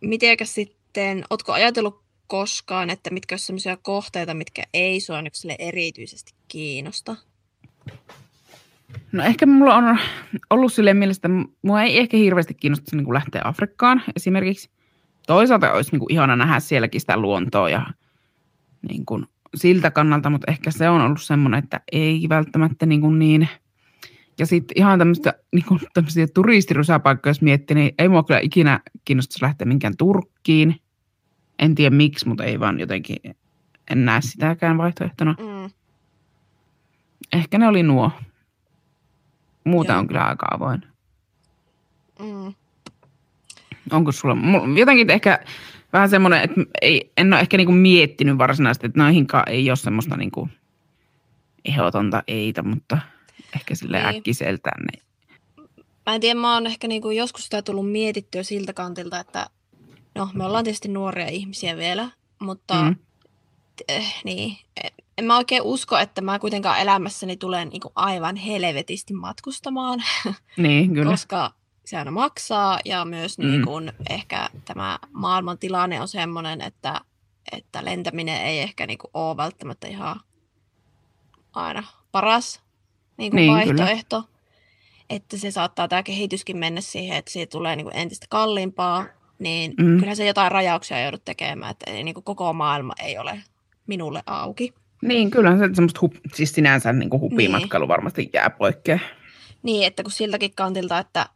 [0.01, 6.33] Mitenkäs sitten, ootko ajatellut koskaan, että mitkä olisi sellaisia kohteita, mitkä ei sua nyt erityisesti
[6.49, 7.17] kiinnosta?
[9.13, 9.99] No ehkä mulla on
[10.51, 11.29] ollut silleen mielestä,
[11.63, 14.71] mua ei ehkä hirveästi kiinnosta niin kuin lähteä Afrikkaan esimerkiksi.
[15.27, 17.87] Toisaalta olisi niin kuin ihana nähdä sielläkin sitä luontoa ja
[18.89, 23.19] niin kuin siltä kannalta, mutta ehkä se on ollut semmoinen, että ei välttämättä niin, kuin
[23.19, 23.49] niin.
[24.39, 28.81] Ja sitten ihan tämmöistä niin kuin tämmöisiä turistirysäpaikkoja, jos miettii, niin ei mua kyllä ikinä
[29.05, 30.81] kiinnostaisi lähteä minkään Turkkiin.
[31.59, 33.17] En tiedä miksi, mutta ei vaan jotenkin,
[33.91, 35.37] en näe sitäkään vaihtoehtona.
[35.39, 35.71] Mm.
[37.33, 38.11] Ehkä ne oli nuo.
[39.65, 40.01] Muuta Joo.
[40.01, 40.83] on kyllä aika avoin.
[42.19, 42.55] Mm.
[43.91, 44.37] Onko sulla,
[44.79, 45.39] jotenkin ehkä
[45.93, 50.17] vähän semmoinen, että ei, en ole ehkä niinku miettinyt varsinaisesti, että noihinkaan ei ole semmoista
[50.17, 50.49] niinku
[51.65, 52.99] ehdotonta eitä, mutta
[53.57, 54.17] ehkä sille Niin.
[54.17, 54.85] äkkiseltään.
[54.93, 55.03] Niin.
[56.07, 59.47] Mä en tiedä, mä oon ehkä niinku joskus sitä tullut mietittyä siltä kantilta, että
[60.15, 62.97] no me ollaan tietysti nuoria ihmisiä vielä, mutta Mm.
[63.89, 69.15] eh, niin, en- en mä oikein usko, että mä kuitenkaan elämässäni tulen niinku aivan helvetisti
[69.15, 70.03] matkustamaan,
[70.57, 71.11] Niin, kyllä.
[71.11, 71.53] koska
[71.85, 73.47] se aina maksaa ja myös Mm.
[73.47, 77.01] niin kun ehkä tämä maailman tilanne on sellainen, että,
[77.53, 80.21] että lentäminen ei ehkä niin kuin ole välttämättä ihan
[81.53, 81.83] aina
[82.13, 82.61] paras
[83.21, 84.25] niin kuin Niin, vaihtoehto.
[85.11, 89.05] Että se saattaa tämä kehityskin mennä siihen, että siitä tulee niin kuin entistä kalliimpaa,
[89.39, 89.95] niin Mm.
[89.97, 93.41] kyllähän se jotain rajauksia joudut tekemään, että ei, niin kuin koko maailma ei ole
[93.87, 94.75] minulle auki.
[95.03, 97.89] Niin, kyllä se semmoista hup, siis sinänsä niin kuin hupimatkailu Niin.
[97.89, 98.99] varmasti jää poikkea.
[99.63, 101.27] Niin, että kun siltäkin kantilta, että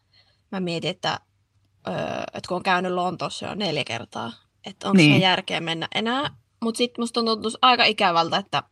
[0.52, 1.20] mä mietin, että,
[1.88, 1.94] öö,
[2.34, 4.32] että kun on käynyt Lontoossa jo neljä kertaa,
[4.66, 5.10] että onko Niin.
[5.10, 5.20] niin.
[5.20, 6.30] se järkeä mennä enää.
[6.62, 8.62] Mutta sitten musta on tuntunut aika ikävältä, että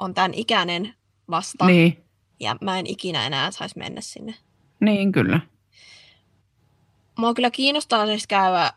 [0.00, 0.94] on tämän ikäinen
[1.30, 2.03] vasta Niin,
[2.40, 4.34] ja mä en ikinä enää saisi mennä sinne.
[4.80, 5.40] niin kyllä.
[7.18, 8.72] Mua kyllä kiinnostaa siis käydä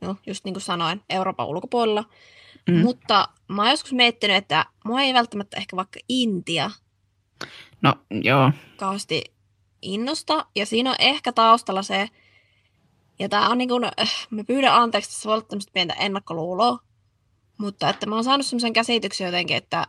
[0.00, 2.04] no, just niin kuin sanoin, Euroopan ulkopuolella.
[2.68, 2.76] Mm.
[2.76, 6.70] Mutta mä oon joskus miettinyt, että mua ei välttämättä ehkä vaikka Intia
[7.82, 9.24] No joo, kauheasti
[9.82, 10.46] innosta.
[10.56, 12.08] Ja siinä on ehkä taustalla se,
[13.18, 13.82] ja tää on niin kuin,
[14.30, 16.78] mä pyydän anteeksi, tässä voi olla tämmöistä pientä ennakkoluuloa,
[17.58, 19.86] mutta että mä oon saanut semmoisen käsityksen jotenkin, että,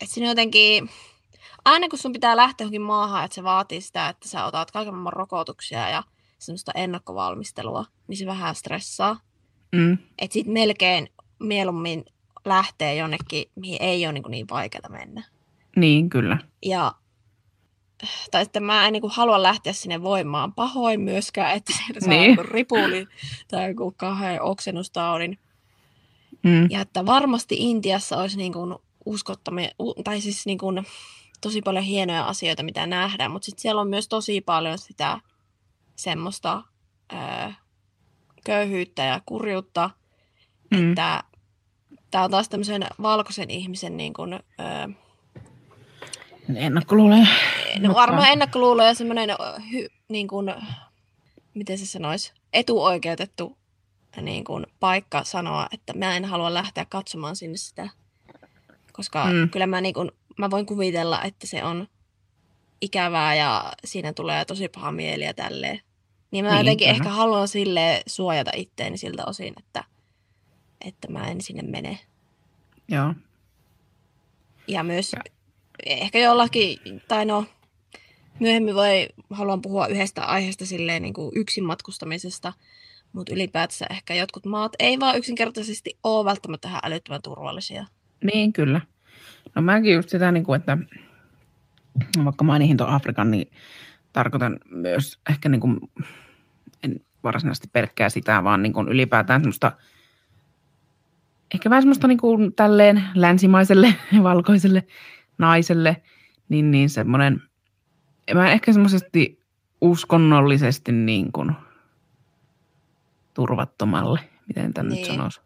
[0.00, 0.90] että siinä jotenkin,
[1.64, 4.94] aina kun sun pitää lähteä johonkin maahan, että se vaatii sitä, että sä otat kaiken
[4.94, 6.02] maailman rokotuksia ja
[6.38, 9.20] semmoista ennakkovalmistelua, niin se vähän stressaa.
[9.72, 9.98] mm.
[10.18, 12.04] Että sit melkein mieluummin
[12.44, 15.24] lähtee jonnekin, mihin ei ole niin, niin vaikeaa mennä.
[15.76, 16.38] niin kyllä.
[16.64, 16.92] Ja
[18.30, 22.08] tai että mä en niin kuin halua lähteä sinne voimaan pahoin myöskään, että sieltä saa
[22.08, 22.36] Niin.
[22.36, 22.44] niin.
[22.44, 23.06] ripuli
[23.48, 25.38] tai joku kahden oksennustaudin.
[26.42, 26.70] Mm.
[26.70, 28.74] Ja että varmasti Intiassa olisi niin kuin
[29.06, 29.68] uskottamia,
[30.04, 30.86] tai siis niin kuin
[31.42, 35.20] tosi paljon hienoja asioita, mitä nähdään, mutta sitten siellä on myös tosi paljon sitä
[35.96, 36.62] semmoista
[37.12, 37.50] öö,
[38.44, 39.90] köyhyyttä ja kurjuutta,
[40.70, 40.88] Mm.
[40.90, 41.24] että
[42.10, 44.88] tämä on taas tämmöisen valkoisen ihmisen niin kuin, öö,
[46.56, 47.26] Ennakkoluuloja.
[47.78, 49.30] No varmaan ennakkoluulo ja semmoinen,
[49.72, 50.54] hy, niin kuin,
[51.54, 53.58] miten se sanoisi, etuoikeutettu
[54.20, 57.88] niin kuin, paikka sanoa, että mä en halua lähteä katsomaan sinne sitä.
[58.92, 59.50] Koska mm.
[59.50, 61.88] kyllä mä, niin kuin, mä voin kuvitella, että se on
[62.80, 65.80] ikävää ja siinä tulee tosi paha mieli ja tälleen.
[66.30, 66.96] Niin mä Niin, jotenkin kyllä.
[66.96, 69.84] ehkä haluan sille suojata itteeni siltä osin, että,
[70.80, 71.98] että mä en sinne mene.
[72.88, 73.14] Joo.
[74.68, 75.20] Ja myös Ja.
[75.86, 77.44] ehkä jollakin, tai no
[78.40, 82.52] myöhemmin voi, haluan puhua yhdestä aiheesta silleen niin kuin yksin matkustamisesta,
[83.12, 87.86] mutta ylipäätänsä ehkä jotkut maat ei vaan yksinkertaisesti ole välttämättä ihan älyttömän turvallisia.
[88.32, 88.80] Niin, kyllä.
[89.54, 90.78] No mäkin just sitä, niin kuin, että
[92.24, 93.50] vaikka mainihin tuon Afrikan, niin
[94.12, 95.78] tarkoitan myös ehkä niin kuin,
[96.82, 99.72] en varsinaisesti pelkkää sitä, vaan niin kuin ylipäätään semmoista,
[101.54, 104.86] ehkä vähän semmoista niin kuin tälleen länsimaiselle valkoiselle
[105.38, 106.02] naiselle,
[106.48, 107.42] niin, niin semmoinen,
[108.34, 109.42] mä en ehkä semmoisesti
[109.80, 111.52] uskonnollisesti niin kuin
[113.34, 114.98] turvattomalle, miten tämän niin.
[114.98, 115.40] nyt sanoisi.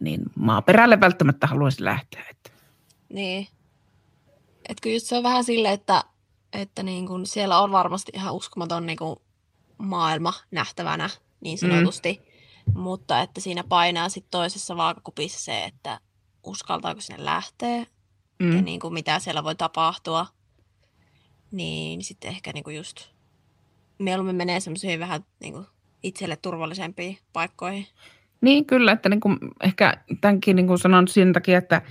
[0.00, 2.22] Niin maaperälle välttämättä haluaisi lähteä.
[2.30, 2.55] Että.
[3.08, 3.48] Niin.
[4.68, 6.04] Et kyllä just se on vähän silleen, että,
[6.52, 9.20] että niin kun siellä on varmasti ihan uskomaton niin kun
[9.78, 12.20] maailma nähtävänä niin sanotusti,
[12.66, 12.80] mm.
[12.80, 16.00] mutta että siinä painaa sitten toisessa vaakakupissa se, että
[16.44, 17.86] uskaltaako sinne lähteä
[18.38, 18.52] mm.
[18.52, 18.64] ja Mm.
[18.64, 20.26] niin kuin mitä siellä voi tapahtua,
[21.50, 22.96] niin sitten ehkä niin kuin just
[23.98, 25.66] mieluummin menee semmoisiin vähän niin kuin
[26.02, 27.86] itselle turvallisempiin paikkoihin.
[28.40, 31.82] Niin kyllä, että niin kuin, ehkä tämänkin niin kuin sanon sen takia, että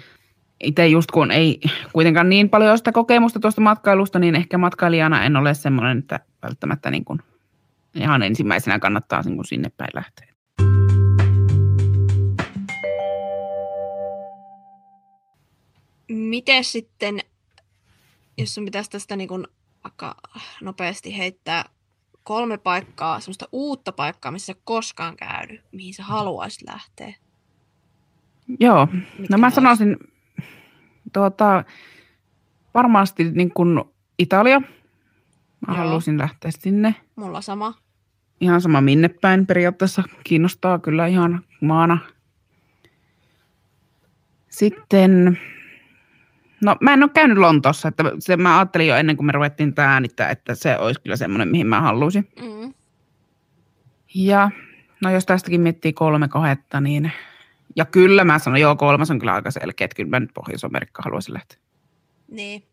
[0.59, 1.59] itse just kun ei
[1.93, 6.19] kuitenkaan niin paljon ole sitä kokemusta tuosta matkailusta, niin ehkä matkailijana en ole semmoinen, että
[6.43, 7.19] välttämättä niin kuin
[7.95, 10.27] ihan ensimmäisenä kannattaa niin kuin sinne päin lähteä.
[16.07, 17.19] Miten sitten,
[18.37, 19.47] jos sun pitäisi tästä niin kuin
[19.83, 20.15] vaikka
[20.61, 21.65] nopeasti heittää
[22.23, 27.13] kolme paikkaa, semmoista uutta paikkaa, missä sä koskaan käynyt, mihin sä haluaisit lähteä?
[28.59, 29.97] Joo, Mitkä no mä sanoisin
[31.15, 31.63] tuota,
[32.73, 33.83] varmasti niin kuin
[34.19, 34.59] Italia.
[34.59, 34.67] Mä
[35.67, 35.77] Joo.
[35.77, 36.95] haluaisin lähteä sinne.
[37.15, 37.73] Mulla sama.
[38.41, 40.03] Ihan sama minne päin periaatteessa.
[40.23, 41.97] Kiinnostaa kyllä ihan maana.
[44.49, 45.39] Sitten,
[46.63, 49.73] no mä en ole käynyt Lontoossa, että se mä ajattelin jo ennen kuin me ruvettiin
[49.73, 52.27] tämä äänittää, että se olisi kyllä semmoinen, mihin mä haluaisin.
[52.41, 52.73] Mm.
[54.15, 54.51] Ja
[55.01, 57.11] no jos tästäkin miettii kolme kohetta, niin
[57.75, 61.01] ja kyllä mä sanon, joo kolmas on kyllä aika selkeä, että kyllä mä nyt Pohjois-Amerikka
[61.05, 61.59] haluaisin lähteä.
[62.31, 62.63] Niin.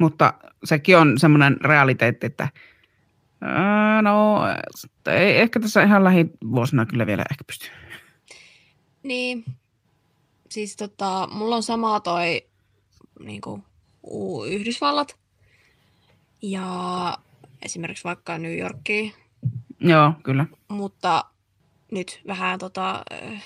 [0.00, 2.48] Mutta sekin on semmoinen realiteetti, että
[3.40, 4.40] ää, no
[5.06, 7.70] ei ehkä tässä ihan lähivuosina kyllä vielä ehkä pysty.
[9.02, 9.44] Niin.
[10.48, 12.46] Siis tota, mulla on sama toi
[13.20, 13.64] niinku,
[14.02, 15.18] U- Yhdysvallat.
[16.42, 17.18] Ja
[17.62, 19.12] esimerkiksi vaikka New Yorkiin.
[19.80, 20.46] Joo, kyllä.
[20.68, 21.24] Mutta
[21.90, 23.42] nyt vähän tota, äh,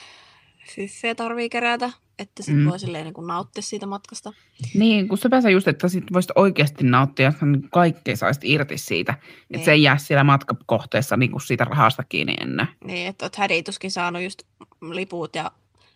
[0.75, 2.65] fyffeä tarvii kerätä, että sit Mm.
[2.71, 4.33] voi silleen niin nauttia siitä matkasta.
[4.75, 8.79] Niin, kun se pääsee just, että sit voisit oikeasti nauttia, että niin kaikkea saisit irti
[8.79, 9.13] siitä.
[9.13, 9.65] Että Niin.
[9.65, 12.67] se ei jää siellä matkakohteessa niin kuin siitä rahasta kiinni enää.
[12.85, 14.43] Niin, että oot hädituskin saanut just
[14.91, 15.51] liput ja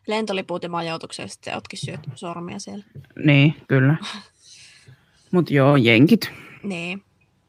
[0.06, 2.84] lentoliput ja majoituksen, ja sitten ootkin syöt sormia siellä.
[3.24, 3.96] Niin, kyllä.
[5.32, 6.30] Mutta joo, jenkit.
[6.62, 7.04] Niin.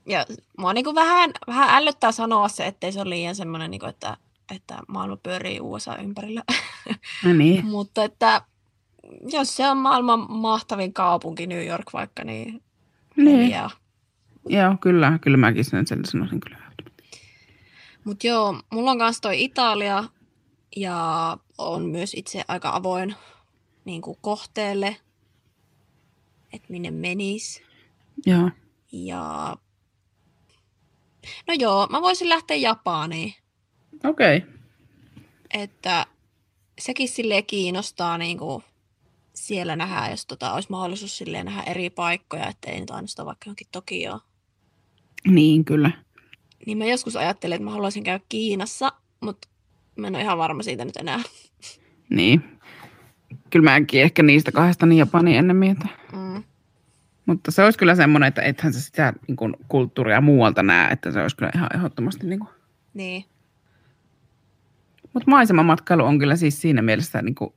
[0.05, 0.25] Ja
[0.57, 4.17] mua niinku vähän, vähän ällöttää sanoa se, ettei se ole liian semmoinen, niinku, että,
[4.51, 6.43] että maailma pyörii USA ympärillä.
[7.25, 7.65] No niin.
[7.75, 8.41] Mutta että
[9.31, 12.63] jos se on maailman mahtavin kaupunki, New York vaikka, niin,
[13.15, 13.37] niin.
[13.39, 13.53] niin.
[14.49, 15.19] Joo, kyllä.
[15.21, 16.63] Kyllä mäkin sen, sen sanoisin kyllä.
[18.03, 20.03] Mutta joo, mulla on kanssa toi Italia
[20.75, 23.15] ja on myös itse aika avoin
[23.85, 24.97] niin kuin kohteelle,
[26.53, 27.63] että minne menis.
[28.25, 28.49] Joo.
[28.91, 29.55] Ja
[31.47, 33.33] no joo, mä voisin lähteä Japaniin,
[34.03, 34.37] Okei.
[34.37, 34.49] Okay.
[35.53, 36.05] että
[36.79, 38.63] sekin sille kiinnostaa niin kuin
[39.33, 43.67] siellä nähdä, jos tota, olisi mahdollisuus silleen nähdä eri paikkoja, ettei nyt ainoastaan vaikka johonkin
[43.71, 44.19] Tokioon.
[45.27, 45.91] Niin, kyllä.
[46.65, 49.47] Niin mä joskus ajattelin, että mä haluaisin käydä Kiinassa, mutta
[49.95, 51.19] mä en ole ihan varma siitä nyt enää.
[52.09, 52.59] Niin.
[53.49, 55.71] Kyllä mäkin ehkä niistä kahdesta niin Japani ennemmin.
[55.71, 55.87] Että.
[56.11, 56.43] Mm.
[57.25, 61.11] Mutta se olisi kyllä semmoinen, että ethän se sitä niin kuin, kulttuuria muualta näe, että
[61.11, 62.27] se olisi kyllä ihan ehdottomasti.
[62.27, 62.49] Niin kuin.
[62.93, 63.25] Niin.
[65.13, 67.53] Mutta maisemamatkailu on kyllä siis siinä mielessä niin kuin,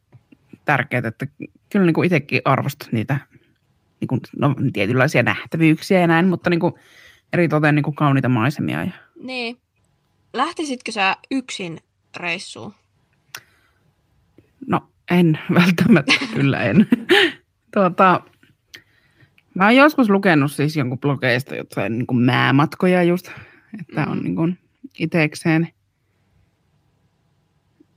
[0.65, 1.27] tärkeää, että
[1.73, 3.19] kyllä niin kuin itsekin arvostat niitä
[4.01, 6.75] niin kuin, no, tietynlaisia nähtävyyksiä ja näin, mutta niin kuin,
[7.33, 8.85] eri toteen niin kuin kauniita maisemia.
[8.85, 8.91] Ja...
[9.23, 9.59] Niin.
[10.33, 11.81] Lähtisitkö sä yksin
[12.17, 12.75] reissuun?
[14.67, 16.89] No en välttämättä, kyllä en.
[17.75, 18.21] tuota,
[19.55, 23.31] mä oon joskus lukenut siis jonkun blogeista jotain niin kuin määmatkoja just,
[23.81, 24.13] että mm.
[24.13, 24.59] on niin kuin
[24.99, 25.69] itekseen.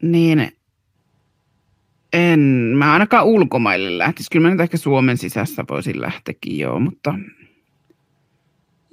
[0.02, 0.52] Niin
[2.14, 2.40] en,
[2.78, 4.30] mä ainakaan ulkomaille lähtisi.
[4.32, 7.14] Kyllä mä nyt ehkä Suomen sisässä voisin lähteäkin joo, mutta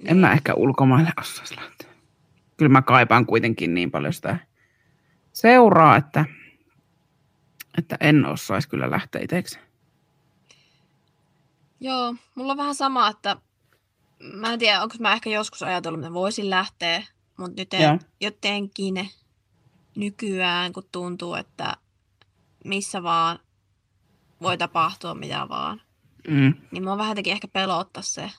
[0.05, 1.89] en mä ehkä ulkomaille osaisi lähteä.
[2.57, 4.39] Kyllä mä kaipaan kuitenkin niin paljon sitä
[5.33, 6.25] seuraa, että,
[7.79, 9.59] että en osaisi kyllä lähteä itseksi.
[11.81, 13.37] Joo, mulla on vähän sama, että
[14.33, 17.03] mä en tiedä, onko mä ehkä joskus ajatellut, että voisin lähteä,
[17.37, 17.99] mutta nyt Joo.
[18.21, 19.11] jotenkin
[19.97, 21.77] nykyään, kun tuntuu, että
[22.65, 23.39] missä vaan
[24.43, 25.81] voi tapahtua mitä vaan,
[26.29, 26.55] Mm.
[26.71, 28.31] niin mä vähän jotenkin ehkä pelottaa se,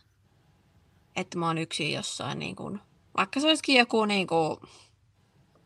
[1.15, 2.79] että mä oon yksin jossain, niin kuin,
[3.17, 4.57] vaikka se olisikin joku niin kuin,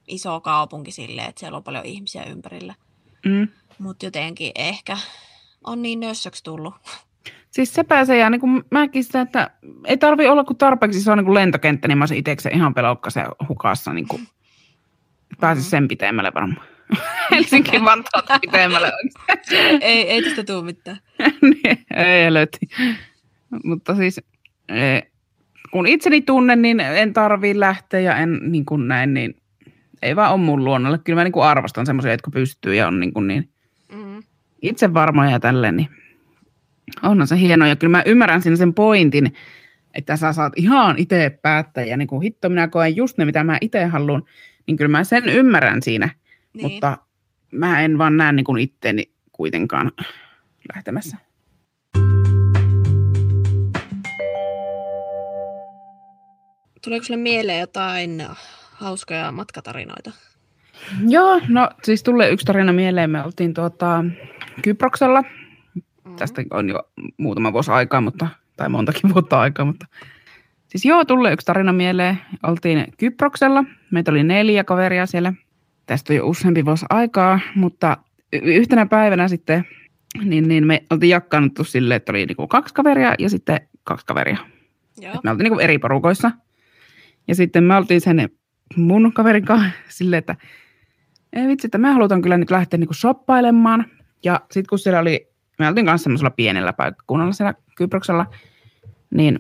[0.08, 2.76] iso kaupunki silleen, että siellä on paljon ihmisiä ympärillä.
[3.26, 3.48] Mm.
[3.80, 4.98] Mutta jotenkin ehkä
[5.64, 6.74] on niin nössöksi tullut.
[7.52, 9.52] Siis se pääsee, ja niin kuin mäkin sitä, että
[9.86, 12.74] ei tarvi olla kuin tarpeeksi, se on niin kuin lentokenttä, niin mä olisin itsekseen ihan
[12.74, 14.28] pelokkasen hukassa, niin kuin,
[15.48, 15.60] Mhm.
[15.60, 16.68] sen pitemmälle varmaan.
[17.32, 18.92] Helsinki Vantaata pitemmälle
[19.82, 20.98] ei, ei tästä tule mitään.
[21.42, 22.60] Niin, ei helvetti.
[23.64, 24.22] Mutta siis,
[24.70, 25.04] eh,
[25.72, 29.36] kun itseni tunnen, niin en tarvii lähteä ja en niin kuin näin, niin
[30.02, 30.98] ei vaan ole mun luonnolle.
[30.98, 33.50] Kyllä mä niin kuin arvostan semmoisia, jotka pystyy ja on niin, kuin niin
[33.96, 34.24] Mm.
[34.62, 35.90] itse varmoja ja tälleen, niin
[37.04, 37.68] onhan se hienoa.
[37.68, 39.34] Ja kyllä mä ymmärrän siinä sen pointin,
[39.94, 43.44] että sä saat ihan itse päättää ja niin kuin hitto minä koen just ne, mitä
[43.44, 44.24] mä itse haluan,
[44.68, 46.10] niin kyllä mä sen ymmärrän siinä,
[46.54, 46.72] Niin.
[46.72, 46.98] mutta
[47.52, 49.92] mä en vaan näe niin kuin itteni kuitenkaan
[50.76, 51.18] lähtemässä.
[56.84, 58.24] Tuleeko sulle mieleen jotain
[58.72, 60.12] hauskoja matkatarinoita?
[61.08, 63.10] Joo, no siis tulee yksi tarina mieleen.
[63.10, 64.04] Me oltiin tuota,
[64.62, 65.24] Kyproksella.
[66.06, 66.16] Mm.
[66.16, 69.86] Tästä on jo muutama vuosi aikaa, mutta, tai montakin vuotta aikaa, mutta
[70.72, 72.18] siis joo, tulee yksi tarina mieleen.
[72.44, 73.64] Oltiin Kyproksella.
[73.92, 75.34] Meitä oli neljä kaveria siellä.
[75.86, 77.98] Tästä on jo useampi vuosi aikaa, mutta
[78.34, 79.66] yhtenä päivänä sitten
[80.24, 84.38] niin, niin me oltiin jakkaannuttu silleen, että oli niinku kaksi kaveria ja sitten kaksi kaveria.
[85.02, 85.16] Joo.
[85.24, 86.32] Me oltiin niinku eri porukoissa.
[87.28, 88.30] Ja sitten me oltiin sen
[88.76, 90.36] mun kaverin kanssa silleen, että
[91.34, 93.86] ei vitsi, että me halutaan kyllä nyt lähteä niinku shoppailemaan.
[94.24, 95.28] Ja sitten kun siellä oli,
[95.60, 98.26] me oltiin kanssa semmoisella pienellä paikkakunnalla siellä Kyproksella,
[99.12, 99.40] niin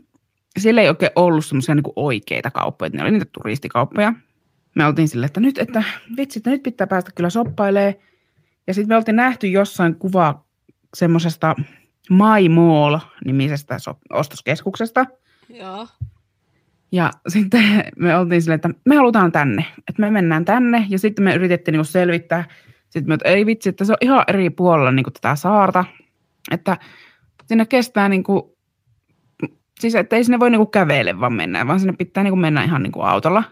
[0.60, 4.14] siellä ei oikein ollut semmoisia niinku oikeita kauppoja, että ne oli niitä turistikauppoja.
[4.76, 5.84] Me oltiin silleen, että nyt, että
[6.18, 7.94] vitsi, että nyt pitää päästä kyllä shoppailemaan.
[8.68, 10.46] Ja sitten me oltiin nähty jossain kuva
[10.94, 11.56] semmoisesta
[12.10, 15.06] My Mall-nimisestä so- ostoskeskuksesta.
[15.50, 15.88] Joo.
[16.92, 20.86] Ja sitten me oltiin silleen, että me halutaan tänne, että me mennään tänne.
[20.90, 22.46] Ja sitten me yritettiin niinku selvittää,
[22.90, 25.86] sitten me, että ei vitsi, että se on ihan eri puolella niinku tätä saarta.
[26.52, 26.78] Että
[27.48, 28.58] sinne kestää niinku,
[29.82, 32.84] siis että ei sinne voi niinku kävele vaan mennä, vaan sinne pitää niinku mennä ihan
[32.84, 33.44] niinku autolla.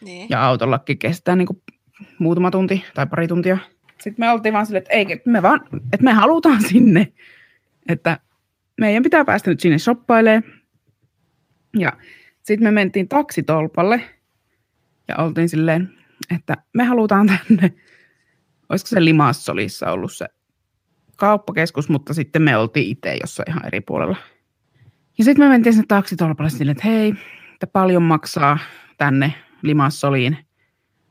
[0.00, 0.26] Niin.
[0.30, 1.62] Ja autollakin kestää niinku
[2.18, 3.58] muutama tunti tai pari tuntia.
[4.00, 5.60] Sitten me oltiin vaan silleen, että, ei, että me, vaan,
[5.92, 7.12] että me halutaan sinne.
[7.88, 8.20] Että
[8.80, 10.52] meidän pitää päästä nyt sinne shoppailemaan.
[11.78, 11.92] Ja
[12.42, 14.02] sitten me mentiin taksitolpalle
[15.08, 15.90] ja oltiin silleen,
[16.34, 17.74] että me halutaan tänne.
[18.68, 20.26] Olisiko se Limassolissa ollut se
[21.16, 24.16] kauppakeskus, mutta sitten me oltiin itse jossain ihan eri puolella.
[25.20, 27.14] Ja sitten me mentiin sinne taksitolpalle silleen, että hei,
[27.52, 28.58] että paljon maksaa
[28.98, 30.38] tänne Limassoliin.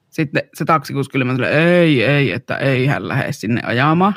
[0.10, 4.16] Sitten se taksikuski oli silleen, ei, ei, että ei hän lähde sinne ajamaan.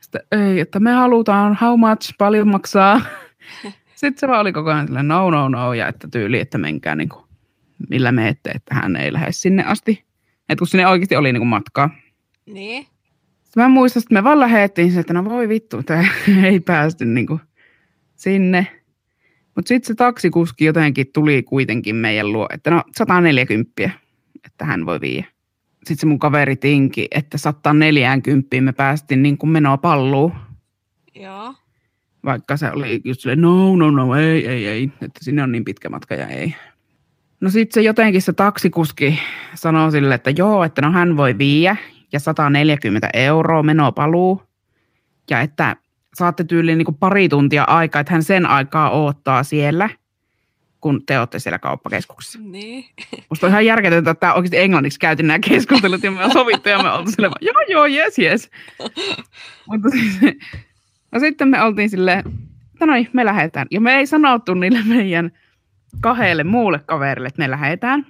[0.00, 3.00] Sitten ei, että me halutaan, how much, paljon maksaa.
[3.94, 6.94] Sitten se vaan oli koko ajan silleen, no, no, no, ja että tyyli, että menkää,
[6.94, 7.24] niin kuin,
[7.90, 10.04] millä menette, että hän ei lähde sinne asti.
[10.48, 11.90] Että kun sinne oikeasti oli niinku matkaa.
[12.46, 12.86] Niin.
[13.44, 16.04] Sitten mä muistan, että me vaan lähdettiin että no voi vittu, että
[16.44, 17.40] ei päästy niinku
[18.16, 18.66] sinne.
[19.54, 23.90] Mutta sitten se taksikuski jotenkin tuli kuitenkin meidän luo, että no 140,
[24.44, 25.24] että hän voi viiä.
[25.74, 30.32] Sitten se mun kaveri tinki, että 140 me päästiin niin kuin menoa palluun,
[31.14, 31.54] Joo.
[32.24, 35.64] vaikka se oli just silleen, no, no, no, ei, ei, ei, että sinne on niin
[35.64, 36.54] pitkä matka ja ei.
[37.40, 39.20] No sitten se jotenkin se taksikuski
[39.54, 41.76] sanoi sille, että joo, että no hän voi viiä
[42.12, 44.42] ja 140 euroa menoa paluu.
[45.30, 45.76] Ja että
[46.14, 49.90] saatte tyyliin niin kuin pari tuntia aikaa, että hän sen aikaa odottaa siellä,
[50.80, 52.38] kun te olette siellä kauppakeskuksessa.
[52.42, 52.84] Niin.
[53.30, 56.68] Musta on ihan järjetöntä, että tämä oikeasti englanniksi käyty nämä keskustelut ja me on sovittu
[56.68, 58.50] ja me oltiin silleen, joo joo, yes yes.
[59.68, 60.20] Mutta siis,
[61.12, 63.66] no sitten me oltiin silleen, että noin, me lähdetään.
[63.70, 65.30] Ja me ei sanottu niille meidän
[66.00, 68.06] kahdelle muulle kaverille, että me lähdetään.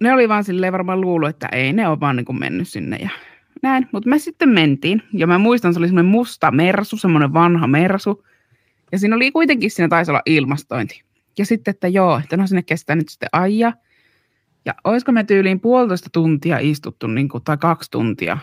[0.00, 2.96] Ne oli vaan silleen varmaan luullut, että ei, ne on vaan niin kuin mennyt sinne
[2.96, 3.10] ja
[3.66, 3.88] näin.
[3.92, 8.26] Mutta me sitten mentiin ja mä muistan, se oli semmoinen musta mersu, semmoinen vanha mersu.
[8.92, 11.02] Ja siinä oli kuitenkin, siinä taisi olla ilmastointi.
[11.38, 13.72] Ja sitten, että joo, että no sinne kestää nyt sitten aija.
[14.64, 18.38] Ja olisiko me tyyliin puolitoista tuntia istuttu, niin kuin, tai kaksi tuntia,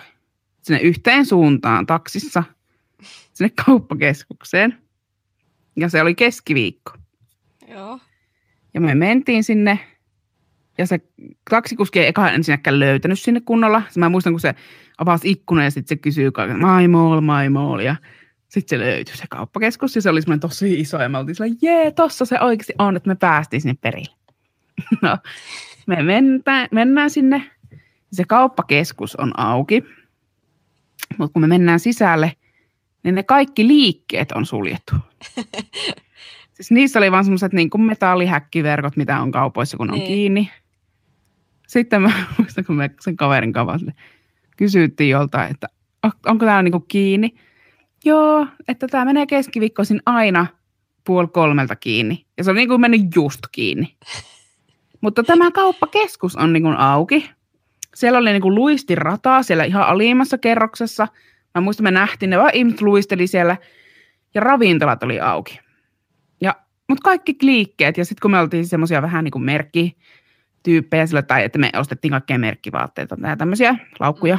[0.61, 2.43] sinne yhteen suuntaan taksissa,
[3.34, 4.78] sinne kauppakeskukseen.
[5.76, 6.91] Ja se oli keskiviikko.
[7.67, 7.99] Joo.
[8.74, 9.80] Ja me mentiin sinne,
[10.78, 10.99] ja se
[11.49, 13.82] taksikuski ei eka ensinnäkään löytänyt sinne kunnolla.
[13.97, 14.55] Mä muistan, kun se
[14.97, 17.79] avasi ikkunan ja sitten se kysyy kaiken, my mall, my mall.
[17.79, 17.95] Ja
[18.47, 21.55] sitten se löytyi se kauppakeskus ja se oli semmoinen tosi iso ja me oltiin sillä,
[21.61, 24.15] jee, tossa se oikeasti on, että me päästiin sinne perille.
[25.01, 25.17] No,
[25.87, 27.51] me mennään, mennään sinne.
[28.11, 29.83] Se kauppakeskus on auki,
[31.17, 32.33] mutta kun me mennään sisälle,
[33.03, 34.95] niin ne kaikki liikkeet on suljettu.
[36.53, 40.07] Siis niissä oli vaan semmoiset niin kuin metallihäkkiverkot, mitä on kaupoissa, kun on Niin.
[40.07, 40.51] kiinni.
[41.67, 43.91] Sitten mä muistan, kun me sen kaverin kanssa
[44.58, 45.68] kysyttiin joltain, että
[46.04, 47.34] "On- onko tämä niin kuin kiinni.
[48.06, 50.45] Joo, että tämä menee keskiviikkoisin aina
[51.04, 52.26] puoli kolmelta kiinni.
[52.38, 53.95] Ja se on niin kuin mennyt just kiinni.
[55.01, 57.30] Mutta tämä kauppakeskus on niin kuin auki.
[57.95, 61.08] Siellä oli niin kuin luistirataa siellä ihan alimmassa kerroksessa.
[61.56, 63.58] Mä muistan, me nähtiin ne vaan ihmiset luisteli siellä.
[64.34, 65.60] Ja ravintolat oli auki.
[66.41, 66.56] Ja,
[66.89, 67.97] mutta kaikki liikkeet.
[67.97, 69.43] Ja sitten kun me oltiin semmoisia vähän niin kuin
[70.64, 74.38] merkkityyppejä sillä, tai että me ostettiin kaikkea merkkivaatteita tai tämmöisiä laukkuja.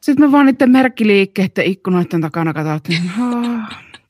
[0.00, 3.02] Sitten me vaan niiden merkkiliikkeiden ikkunoiden takana katsottiin,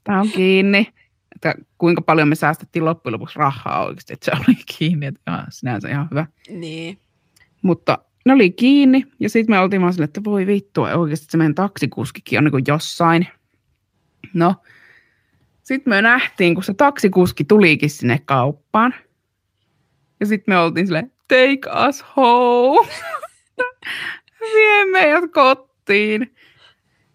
[0.05, 0.89] tämä on kiinni.
[1.35, 5.07] Että kuinka paljon me säästettiin loppujen lopuksi rahaa oikeasti, että se oli kiinni.
[5.07, 6.27] Että ihan, sinänsä ihan hyvä.
[6.51, 6.99] Niin.
[7.62, 11.39] Mutta ne oli kiinni ja sitten me oltiin vaan silleen, että voi vittua, oikeasti se
[11.39, 13.29] meidän taksikuskikin on niin kuin jossain.
[14.35, 14.55] No,
[15.62, 18.95] sitten me nähtiin, kun se taksikuski tulikin sinne kauppaan.
[20.23, 22.89] Ja sitten me oltiin silleen, take us home.
[24.41, 26.35] Vie meidät kotiin.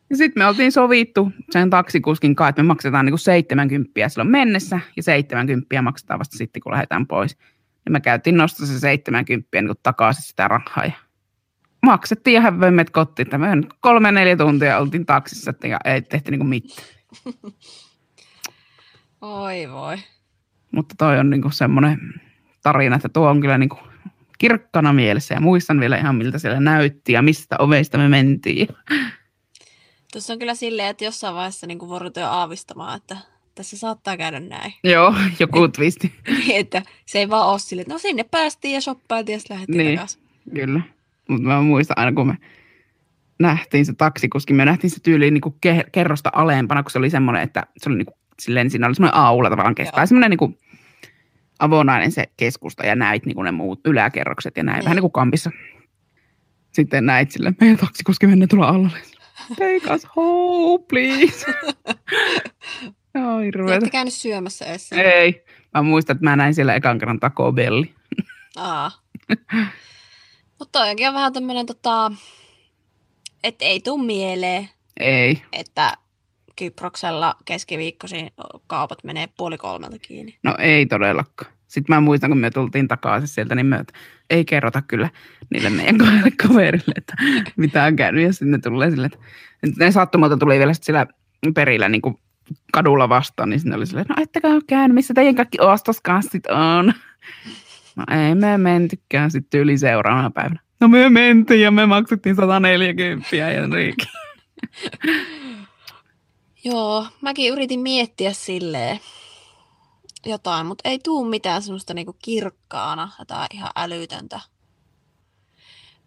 [0.10, 4.80] Ja sitten me oltiin sovittu sen taksikuskin kanssa, että me maksetaan niinku 70 silloin mennessä
[4.96, 7.38] ja 70 maksetaan vasta sitten, kun lähdetään pois.
[7.86, 10.92] Ja me käytiin nostaa se 70 niin takaisin sitä rahaa ja
[11.86, 13.28] maksettiin ja hän vei meidät kotiin.
[13.56, 16.88] Nyt kolme neljä tuntia oltiin taksissa että ja ei tehty niinku mitään.
[19.22, 19.98] Oi voi.
[20.72, 22.27] Mutta toi on niinku semmoinen
[22.68, 23.80] tarina, että tuo on kyllä niinku
[24.38, 28.68] kirkkana mielessä ja muistan vielä ihan miltä siellä näytti ja mistä oveista me mentiin.
[30.12, 33.18] Tuossa on kyllä silleen, että jossain vaiheessa niin voi ruveta jo aavistamaan, että
[33.56, 34.74] tässä saattaa käydä näin.
[34.84, 36.14] Joo, joku twisti.
[36.28, 39.56] Niin, että se ei vaan ole silleen, että no sinne päästiin ja shoppailtiin ja sitten
[39.56, 39.88] lähdettiin Niin.
[39.88, 39.98] niin.
[39.98, 40.22] takaisin.
[40.54, 40.82] Kyllä.
[41.30, 42.38] Mutta mä muistan aina, kun me
[43.40, 47.44] nähtiin se taksikuski, me nähtiin se tyyliin niin ke- kerrosta alempana, kun se oli semmoinen,
[47.44, 50.06] että se oli niin kuin, silleen, siinä oli semmoinen aula tavallaan kestää.
[50.06, 50.58] Semmoinen niin kuin
[51.60, 54.84] avonainen se keskusta ja näit niin kuin ne muut yläkerrokset ja näin, Niin.
[54.84, 55.52] vähän niin kuin kampissa.
[56.72, 58.90] Sitten näit sille, meidän taksikuski menee tuolla alla.
[59.50, 61.46] Take us home, please.
[63.16, 63.76] Joo, hirveetä.
[63.76, 64.92] Ette käynyt syömässä edes.
[64.94, 65.44] Ei.
[65.74, 67.94] Mä muistan, että mä näin siellä ekan kerran Taco Belli.
[68.56, 68.92] Aa.
[70.60, 72.12] Mutta toikin on vähän tämmöinen, tota,
[73.44, 75.42] että ei tuu mieleen, Ei.
[75.54, 75.94] että
[76.58, 78.32] Kyproksella keskiviikkoisin
[78.68, 80.38] kaupat menee puoli kolmelta kiinni.
[80.44, 81.52] No ei todellakaan.
[81.68, 83.84] Sitten mä muistan, kun me tultiin takaisin sieltä, niin me,
[84.30, 85.10] ei kerrota kyllä
[85.50, 85.98] niille meidän
[86.48, 87.14] kaverille, että
[87.56, 88.24] mitä on käynyt.
[88.24, 89.20] Ja sitten ne tulee sille, että
[89.86, 91.06] ne sattumalta tuli vielä sit siellä
[91.56, 92.16] perillä niin kuin
[92.74, 96.94] kadulla vastaan, niin sinne oli silleen, no ettekä ole käynyt, missä teidän kaikki ostoskassit on.
[97.96, 100.60] No ei me mentikään sitten yli seuraavana päivänä.
[100.80, 104.06] No me mentiin ja me maksettiin 140 ja Riikki.
[106.68, 109.00] Joo, mäkin yritin miettiä silleen,
[110.26, 114.40] jotain, mutta ei tuu mitään semmoista niinku kirkkaana, jotain ihan älytöntä.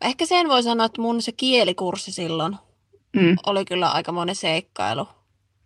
[0.00, 2.56] Ehkä sen voi sanoa, että mun se kielikurssi silloin
[3.16, 3.36] Mm.
[3.46, 5.08] oli kyllä aika monen seikkailu.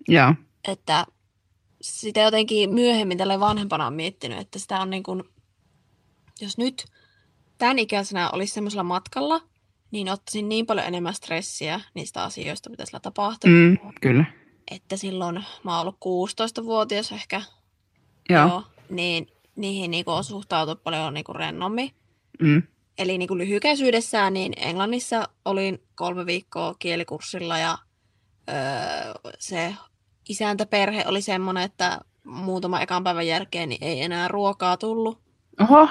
[0.08, 0.34] Joo.
[0.68, 1.06] Että
[1.82, 5.22] sitä jotenkin myöhemmin tälle vanhempana on miettinyt, että sitä on niin kuin,
[6.40, 6.84] jos nyt
[7.58, 9.40] tämän ikäisenä olisi semmoisella matkalla,
[9.90, 13.50] niin ottaisin niin paljon enemmän stressiä niistä asioista, mitä sillä tapahtuu.
[13.50, 14.24] Mm, kyllä.
[14.70, 17.42] Että silloin mä oon ollut 16-vuotias ehkä,
[18.30, 18.62] Joo.
[18.88, 21.90] niin niihin niin on suhtautunut paljon niin kuin rennommin.
[22.42, 22.62] Mm.
[22.98, 27.78] Eli niin kuin lyhykäisyydessään, niin Englannissa olin kolme viikkoa kielikurssilla ja
[28.48, 28.54] öö,
[29.38, 29.74] se
[30.28, 35.18] isäntäperhe oli semmoinen, että muutama ekan päivän jälkeen niin ei enää ruokaa tullut.
[35.60, 35.88] Oho.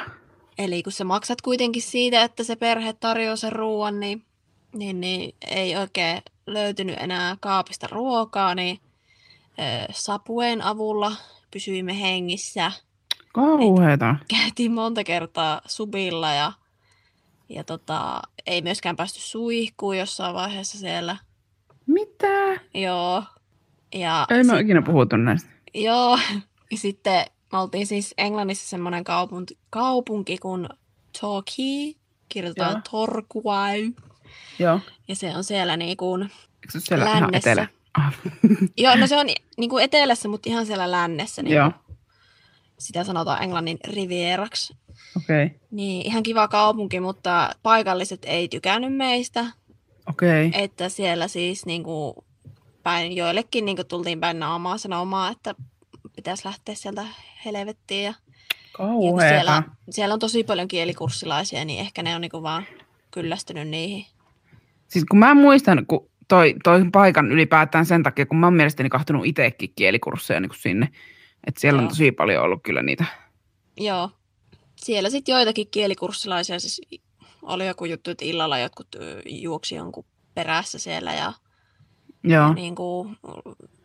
[0.57, 4.25] Eli kun sä maksat kuitenkin siitä, että se perhe tarjoaa sen ruoan, niin,
[4.73, 8.79] niin, niin ei oikein löytynyt enää kaapista ruokaa, niin
[9.59, 11.15] öö, sapueen avulla
[11.51, 12.71] pysyimme hengissä.
[13.33, 14.15] Kauheeta.
[14.27, 16.51] Käytiin monta kertaa subilla ja,
[17.49, 21.17] ja tota, ei myöskään päästy suihkuun jossain vaiheessa siellä.
[21.87, 22.61] Mitä?
[22.73, 23.23] Joo.
[23.95, 25.49] Ja Ei me ikinä puhuttu näistä.
[25.73, 26.19] Joo,
[26.71, 30.69] ja sitten me oltiin siis Englannissa semmoinen kaupunki, kaupunki kuin
[31.21, 31.93] Torquay,
[32.29, 32.83] kirjoitetaan.
[32.91, 33.91] Torquay,
[34.59, 34.79] Joo.
[35.07, 37.51] ja se on siellä niin kuin, Eikö se siellä ihan Lännessä.
[37.51, 37.67] etelä?
[37.93, 38.13] Ah.
[38.77, 39.27] joo, no se on
[39.57, 41.71] niin kuin etelässä, mutta ihan siellä lännessä, niin Joo.
[42.79, 44.75] sitä sanotaan Englannin rivieraksi.
[45.17, 45.45] Okei.
[45.45, 45.59] Okay.
[45.71, 49.45] Niin ihan kiva kaupunki, mutta paikalliset ei tykännyt meistä,
[50.09, 50.47] Okei.
[50.47, 50.63] Okay.
[50.63, 52.13] että siellä siis niin kuin
[52.83, 55.55] päin, joillekin niin kuin tultiin päin naamaa sanomaan, että
[56.15, 57.05] pitäisi lähteä sieltä
[57.45, 58.13] helvettiin ja
[58.79, 62.65] Ja siellä, siellä on tosi paljon kielikurssilaisia, niin ehkä ne on niinku vaan
[63.11, 64.05] kyllästynyt niihin.
[64.93, 68.89] Siis kun mä muistan, kun toi, toi paikan ylipäätään sen takia, kun mä oon mielestäni
[68.89, 70.89] kahtunut itsekin kielikursseja niin kuin sinne.
[71.47, 71.89] Että siellä on Joo.
[71.89, 73.05] tosi paljon ollut kyllä niitä.
[73.77, 74.09] Joo.
[74.75, 76.81] Siellä sitten joitakin kielikurssilaisia, siis
[77.41, 78.87] oli joku juttu, että illalla jotkut
[79.25, 81.33] juoksi jonkun perässä siellä ja,
[82.23, 82.47] Joo.
[82.47, 83.17] ja niin kuin,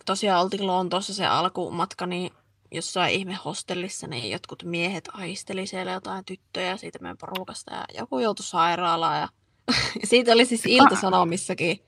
[0.07, 2.31] tosiaan oltiin Lontoossa se alkumatka, niin
[2.73, 8.19] jossain ihme hostellissa, niin jotkut miehet aisteli siellä jotain tyttöjä siitä meidän porukasta ja joku
[8.19, 9.29] joutui sairaalaan ja
[10.05, 11.81] siitä oli siis iltasanomissakin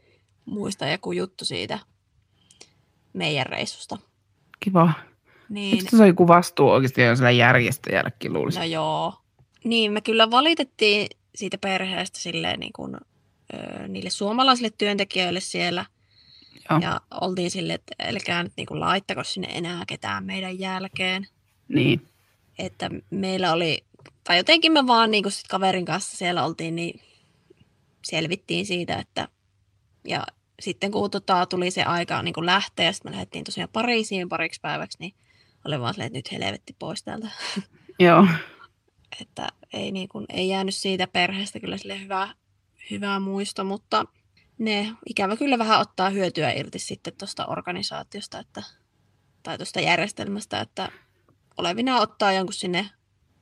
[0.45, 1.79] muista joku juttu siitä
[3.13, 3.99] meidän reissusta.
[4.61, 4.93] Kiva.
[5.49, 8.59] Niin, Eikö se ole joku vastuu oikeasti jo sillä järjestäjällekin luulisi?
[8.59, 9.15] no joo.
[9.65, 12.97] Niin, me kyllä valitettiin siitä perheestä silleen niin kuin,
[13.55, 15.85] ö, niille suomalaisille työntekijöille siellä.
[16.71, 16.79] Joo.
[16.79, 21.27] Ja oltiin silleen, että älkää nyt niin kuin laittako sinne enää ketään meidän jälkeen.
[21.69, 22.09] Niin.
[22.59, 23.85] Että meillä oli,
[24.25, 27.01] tai jotenkin me vaan niin kuin sit kaverin kanssa siellä oltiin, niin
[28.03, 29.29] selvittiin siitä, että
[30.05, 30.27] ja
[30.61, 34.29] sitten kun tota, tuli se aika niin kuin lähteä, ja sitten me lähdettiin tosiaan Pariisiin
[34.29, 35.15] pariksi päiväksi, niin
[35.65, 37.29] oli vaan silleen, että nyt helvetti pois täältä.
[37.99, 38.27] Joo.
[39.21, 42.35] että ei, niin kuin, ei jäänyt siitä perheestä kyllä sille hyvä,
[42.91, 44.05] hyvä muisto, mutta
[44.59, 48.63] ne ikävä kyllä vähän ottaa hyötyä irti sitten tuosta organisaatiosta että,
[49.43, 50.89] tai tuosta järjestelmästä, että
[51.57, 52.91] olevina ottaa jonkun sinne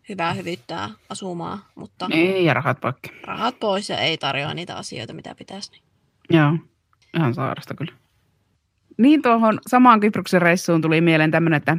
[0.09, 3.11] hyvää hyvyyttää asumaan, mutta Ei, ja rahat pakki.
[3.25, 5.71] rahat pois ja ei tarjoa niitä asioita, mitä pitäisi.
[5.71, 5.83] Niin.
[6.41, 6.53] Joo.
[7.17, 7.93] Ihan saarasta kyllä.
[8.99, 11.77] Niin tuohon samaan Kyproksen reissuun tuli mieleen tämmöinen, että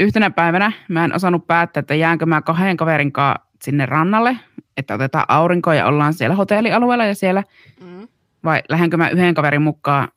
[0.00, 4.36] yhtenä päivänä mä en osannut päättää, että jäänkö mä kahden kaverin kanssa sinne rannalle,
[4.76, 7.42] että otetaan aurinkoa ja ollaan siellä hotellialueella ja siellä,
[7.80, 8.08] Mm.
[8.44, 10.08] vai lähdenkö mä yhden kaverin mukaan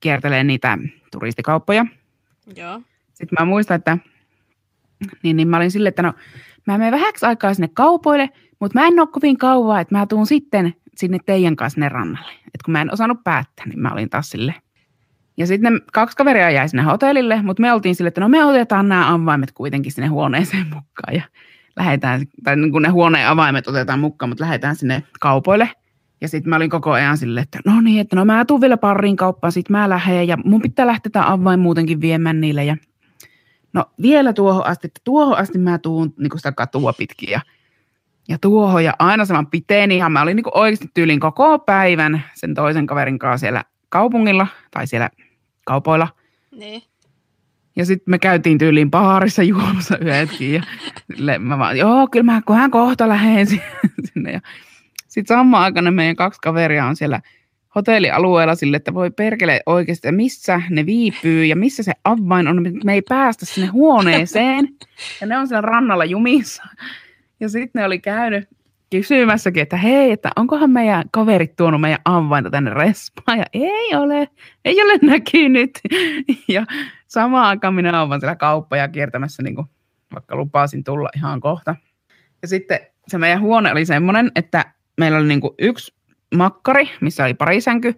[0.00, 0.78] kiertelemään niitä
[1.12, 1.86] turistikauppoja.
[2.56, 2.80] Joo.
[3.14, 3.98] Sitten mä muistan, että
[5.22, 6.12] niin, niin mä olin silleen, että no
[6.72, 10.26] mä menen vähäksi aikaa sinne kaupoille, mutta mä en ole kovin kauaa, että mä tuun
[10.26, 12.32] sitten sinne teidän kanssa sinne rannalle.
[12.54, 14.54] Et kun mä en osannut päättää, niin mä olin taas sille.
[15.36, 18.88] Ja sitten kaksi kaveria jäi sinne hotellille, mutta me oltiin sille, että no me otetaan
[18.88, 21.22] nämä avaimet kuitenkin sinne huoneeseen mukaan ja
[21.76, 25.70] lähdetään, tai niin kuin ne huoneen avaimet otetaan mukaan, mutta lähdetään sinne kaupoille.
[26.20, 28.76] Ja sitten mä olin koko ajan silleen, että no niin, että no mä tuun vielä
[28.76, 32.64] pariin kauppaan, sit mä lähden ja mun pitää lähteä avain muutenkin viemään niille.
[32.64, 32.76] Ja
[33.72, 37.40] no vielä tuohon asti, että tuohon asti mä tuun niin sitä katua pitkin ja,
[38.28, 42.54] ja tuohon ja aina saman piteen ihan mä olin niin oikeasti tyylin koko päivän sen
[42.54, 45.10] toisen kaverin kanssa siellä kaupungilla tai siellä
[45.64, 46.08] kaupoilla.
[46.50, 46.82] Niin.
[47.76, 50.54] Ja sitten me käytiin tyyliin baarissa juomassa yhdetkin.
[50.54, 50.62] Ja
[51.38, 53.46] mä vaan, joo, kyllä mä kohan kohta lähden
[54.12, 54.32] sinne.
[54.32, 54.40] Ja
[55.08, 57.20] sitten samaan aikana meidän kaksi kaveria on siellä
[57.74, 62.94] hotellialueella sille, että voi perkele oikeasti, missä ne viipyy ja missä se avain on, me
[62.94, 64.68] ei päästä sinne huoneeseen.
[65.20, 66.62] Ja ne on siellä rannalla jumissa.
[67.40, 68.48] Ja sitten ne oli käynyt
[68.90, 73.38] kysymässäkin, että hei, että onkohan meidän kaverit tuonut meidän avainta tänne respaan.
[73.38, 74.28] Ja ei ole,
[74.64, 75.80] ei ole näkynyt.
[76.48, 76.66] Ja
[77.06, 79.56] samaan aikaan minä olen siellä kauppoja kiertämässä niin
[80.14, 81.76] vaikka lupasin tulla ihan kohta.
[82.42, 84.64] Ja sitten se meidän huone oli semmoinen, että
[84.98, 85.97] meillä oli niinku yksi
[86.34, 87.94] makkari, missä oli pari sänky,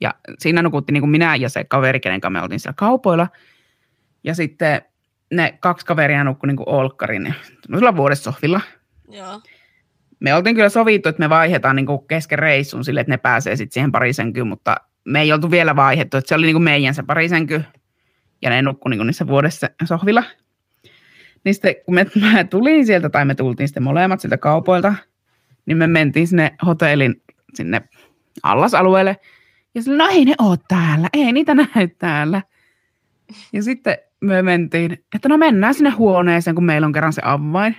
[0.00, 3.28] ja siinä nukutti niinku minä ja se kaveri, kenen kanssa me oltiin siellä kaupoilla.
[4.24, 4.82] Ja sitten
[5.32, 7.34] ne kaksi kaveria nukkui niinku olkkarin
[7.96, 8.32] vuodessa
[9.08, 9.40] Joo.
[10.20, 13.74] Me oltiin kyllä sovittu, että me vaihdetaan niinku kesken reissun sille, että ne pääsee sitten
[13.74, 17.62] siihen parisänkyyn, mutta me ei oltu vielä vaihdettu, että se oli niinku meidän se parisänky,
[18.42, 20.24] ja ne nukkui niinku niissä vuodessa sohvilla.
[21.44, 24.94] Niin sitten kun me, mä tulin sieltä, tai me tultiin sitten molemmat sieltä kaupoilta,
[25.66, 27.22] niin me mentiin sinne hotellin
[27.54, 27.82] sinne
[28.42, 29.16] allasalueelle.
[29.74, 32.42] Ja sille, no ei ne ole täällä, ei niitä näy täällä.
[33.52, 37.76] Ja sitten me mentiin, että no mennään sinne huoneeseen, kun meillä on kerran se avain.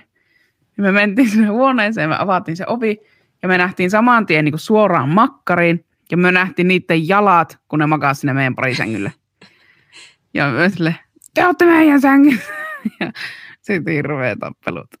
[0.76, 2.96] Ja me mentiin sinne huoneeseen, me avattiin se ovi,
[3.42, 7.78] ja me nähtiin saman tien niin kuin suoraan makkariin, ja me nähtiin niiden jalat, kun
[7.78, 9.12] ne makaa sinne meidän parisängylle.
[10.34, 10.94] Ja me sille,
[11.34, 12.52] te olette meidän sängyssä.
[13.00, 13.12] Ja
[13.60, 14.99] sitten hirveä tappelut.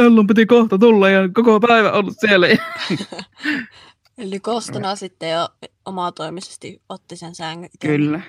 [0.00, 2.46] Ellun piti kohta tulla ja koko päivä ollut siellä.
[4.18, 5.48] Eli kostona sitten jo
[5.84, 7.70] omatoimisesti otti sen sängyn.
[7.80, 8.20] Kyllä.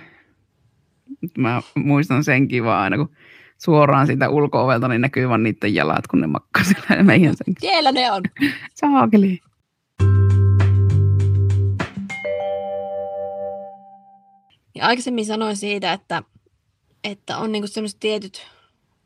[1.38, 3.16] Mä muistan senkin vaan aina, kun
[3.58, 7.68] suoraan siitä ulko-ovelta niin näkyy vaan niiden jalat, kun ne makkaa siellä meidän sängyssä.
[7.68, 8.24] Siellä ne on.
[8.74, 9.40] Saakeli.
[14.76, 16.24] Ja aikaisemmin sanoin siitä, että,
[17.04, 18.48] että on niinku sellaiset tietyt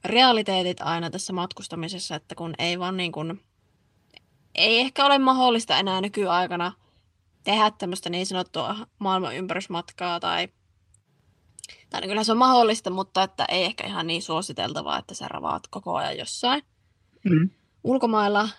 [0.05, 3.41] realiteetit aina tässä matkustamisessa, että kun ei vaan niin kuin,
[4.55, 6.71] ei ehkä ole mahdollista enää nykyaikana
[7.43, 10.47] tehdä tämmöistä niin sanottua maailman ympärysmatkaa tai,
[11.89, 15.27] tai niin kyllä se on mahdollista, mutta että ei ehkä ihan niin suositeltavaa, että sä
[15.27, 16.63] ravaat koko ajan jossain
[17.29, 17.49] Mm.
[17.83, 18.49] ulkomailla,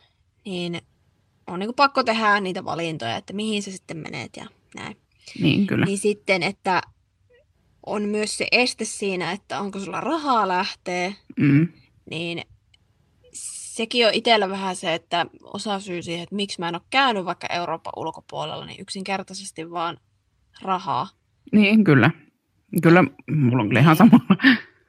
[0.45, 0.81] niin
[1.47, 4.97] on niin kuin pakko tehdä niitä valintoja, että mihin sä sitten menet ja näin.
[5.41, 5.87] Niin kyllä.
[5.87, 6.83] Niin sitten, että
[7.87, 11.69] on myös se este siinä, että onko sulla rahaa lähteä, Mm.
[12.11, 12.43] niin
[13.77, 17.25] sekin on itsellä vähän se, että osa syy siihen, että miksi mä en ole käynyt
[17.25, 19.97] vaikka Euroopan ulkopuolella, niin yksinkertaisesti vaan
[20.63, 21.09] rahaa.
[21.53, 22.11] Niin kyllä.
[22.83, 24.21] Kyllä, mulla on kyllä ihan sama.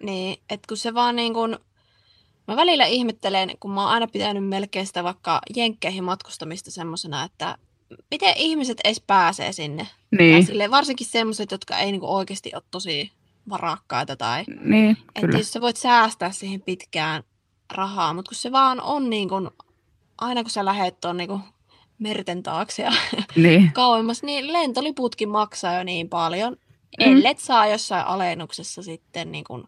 [0.03, 1.57] Niin, että kun se vaan niin kuin,
[2.47, 7.57] mä välillä ihmettelen, kun mä oon aina pitänyt melkein sitä vaikka jenkkeihin matkustamista semmosena, että
[8.11, 9.87] miten ihmiset edes pääsee sinne.
[10.19, 13.11] Niin, sille, varsinkin semmoiset, jotka ei niin kuin oikeasti ole tosi
[13.49, 17.23] varakkaita tai niin Että jos sä voit säästää siihen pitkään
[17.73, 19.51] rahaa, mutta kun se vaan on niin kun,
[20.17, 21.39] aina kun sä lähet tuon niin
[21.99, 22.91] merten taakse ja
[23.35, 26.57] Niin, kauemmas, niin lentoliputkin maksaa jo niin paljon,
[26.99, 27.05] Mm.
[27.11, 29.67] ellet saa jossain alennuksessa sitten niin kun,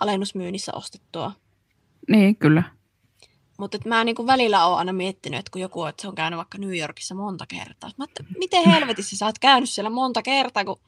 [0.00, 1.32] alennusmyynnissä ostettua.
[2.10, 2.62] niin kyllä.
[3.58, 6.36] Mutta mä niin kun välillä oon aina miettinyt, että kun joku että se on käynyt
[6.36, 7.90] vaikka New Yorkissa monta kertaa.
[7.98, 10.80] Mä että miten helvetissä sä oot käynyt siellä monta kertaa, kun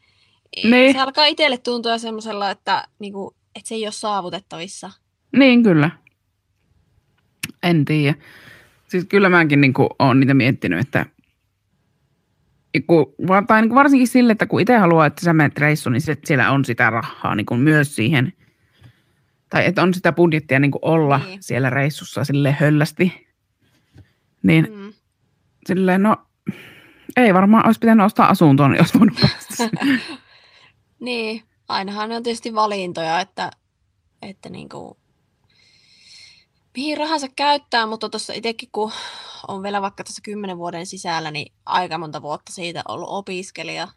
[0.65, 0.93] Niin.
[0.93, 4.91] se alkaa itselle tuntua semmoisella, että, niin kun, että se ei ole saavutettavissa.
[5.37, 5.91] Niin kyllä.
[7.63, 8.15] En tiedä.
[8.89, 11.07] Siis kyllä mäkin niin olen niitä miettinyt, että
[12.87, 13.15] kun,
[13.47, 16.51] tai niin varsinkin sille, että kun itse haluaa, että sä menet reissuun, niin sit siellä
[16.51, 18.33] on sitä rahaa niin kuin myös siihen,
[19.51, 21.43] tai että on sitä budjettia niin kuin olla Niin.
[21.43, 23.29] siellä reissussa sille höllästi.
[24.43, 24.93] Niin Mm.
[25.67, 26.17] silleen, no
[27.17, 29.69] ei varmaan olisi pitänyt ostaa asuntoon, jos voinut päästä.
[31.01, 33.51] Niin, ainahan on tietysti valintoja, että,
[34.23, 34.97] että niinku,
[36.77, 38.93] mihin rahansa käyttää, mutta tuossa itsekin kun
[39.49, 43.89] on vielä vaikka tässä kymmenen vuoden sisällä, niin aika monta vuotta siitä ollut opiskelija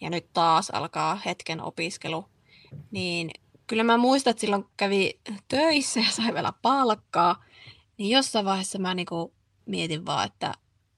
[0.00, 2.24] ja nyt taas alkaa hetken opiskelu,
[2.90, 3.30] niin
[3.66, 7.44] kyllä mä muistan, että silloin kun kävi töissä ja sai vielä palkkaa,
[7.98, 9.34] niin jossain vaiheessa mä niinku
[9.66, 10.52] mietin vaan, että,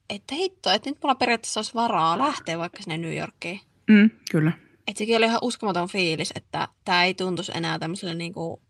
[0.09, 3.59] että hitto, että nyt mulla periaatteessa olisi varaa lähteä vaikka sinne New Yorkiin.
[3.89, 4.51] Mm, kyllä.
[4.87, 8.61] Et sekin oli ihan uskomaton fiilis, että tämä ei tuntuisi enää tämmöiselle niinku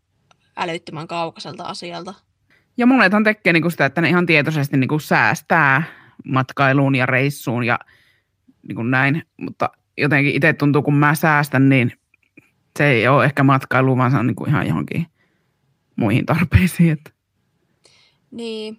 [0.56, 2.14] älyttömän kaukaiselta asialta.
[2.76, 5.82] Ja monethan tekee niinku sitä, että ne ihan tietoisesti niinku säästää
[6.24, 7.78] matkailuun ja reissuun ja
[8.68, 11.99] niinku näin, mutta jotenkin itse tuntuu, kun mä säästän, niin
[12.78, 15.06] se ei ole ehkä matkailu, vaan se on niinku ihan johonkin
[15.96, 16.92] muihin tarpeisiin.
[16.92, 17.10] Että.
[18.30, 18.78] Niin.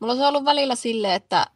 [0.00, 1.46] Mulla on se ollut välillä silleen, että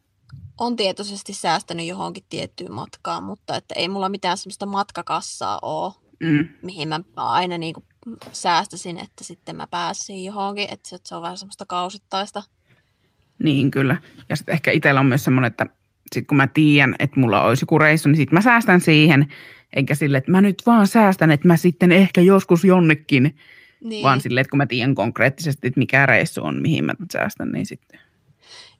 [0.59, 6.47] on tietoisesti säästänyt johonkin tiettyyn matkaan, mutta että ei mulla mitään semmoista matkakassaa ole, Mm,
[6.61, 7.83] mihin mä aina niinku
[8.31, 12.43] säästäisin, että sitten mä pääsin johonkin, että se- että se on vähän semmoista kausittaista.
[13.43, 13.97] niin kyllä.
[14.29, 15.65] Ja sitten ehkä itsellä on myös semmoinen, että
[16.15, 19.27] sit kun mä tiedän, että mulla olisi joku reissu, niin sitten mä säästän siihen,
[19.75, 23.37] eikä sille, että mä nyt vaan säästän, että mä sitten ehkä joskus jonnekin,
[23.83, 24.03] Niin.
[24.03, 27.65] vaan silleen, että kun mä tiedän konkreettisesti, että mikä reissu on, mihin mä säästän, niin
[27.65, 27.99] sitten.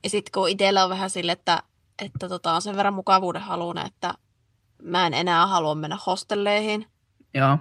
[0.04, 1.64] Ja sitten kun itsellä on vähän sille, että,
[2.02, 4.14] että tota, on sen verran mukavuuden halunen, että
[4.84, 6.86] mä en enää halua mennä hostelleihin,
[7.34, 7.58] Joo,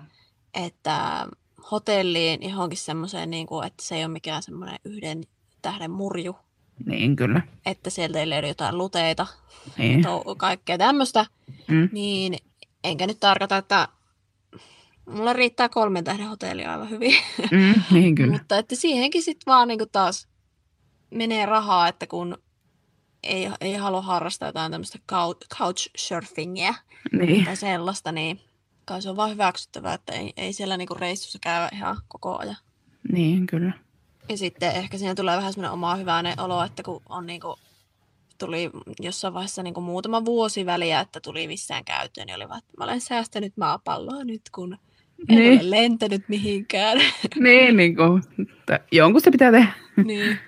[0.55, 1.27] että
[1.71, 5.23] hotelliin johonkin semmoiseen, niin kuin, että se ei ole mikään semmoinen yhden
[5.63, 6.37] tähden murju,
[6.87, 7.43] Niin, kyllä.
[7.67, 9.27] että sieltä ei löydy jotain luteita,
[9.79, 10.03] Niin.
[10.03, 11.27] to- kaikkea tämmöistä,
[11.69, 11.89] Mm.
[11.93, 12.37] niin
[12.85, 13.89] enkä nyt tarkoita, että
[15.07, 17.15] mulla riittää kolmen tähden hotelli aivan hyvin.
[17.51, 18.33] Mm, niin, kyllä.
[18.33, 20.29] Mutta että siihenkin sitten vaan niinku taas
[21.15, 22.39] menee rahaa, että kun
[23.23, 26.75] ei, ei halua harrastaa jotain tämmöistä cou- couchsurfingia
[27.13, 27.45] Niin.
[27.45, 28.41] tai sellaista, niin
[28.85, 32.57] kai se on vaan hyväksyttävää, että ei, ei siellä niinku reissussa käy ihan koko ajan.
[33.13, 33.73] niin, kyllä.
[34.29, 37.57] Ja sitten ehkä siinä tulee vähän semmoinen oma hyväinen olo, että kun on niinku,
[38.39, 38.71] tuli
[39.01, 42.85] jossain vaiheessa niinku muutama vuosi väliä, että tuli missään käyttöön, niin oli vaan, että mä
[42.85, 44.73] olen säästänyt maapalloa nyt, kun
[45.29, 45.61] en Niin.
[45.61, 46.99] ole lentänyt mihinkään.
[47.41, 48.23] Niin, niin kuin,
[48.59, 49.73] että jonkun se pitää tehdä.
[50.05, 50.39] niin.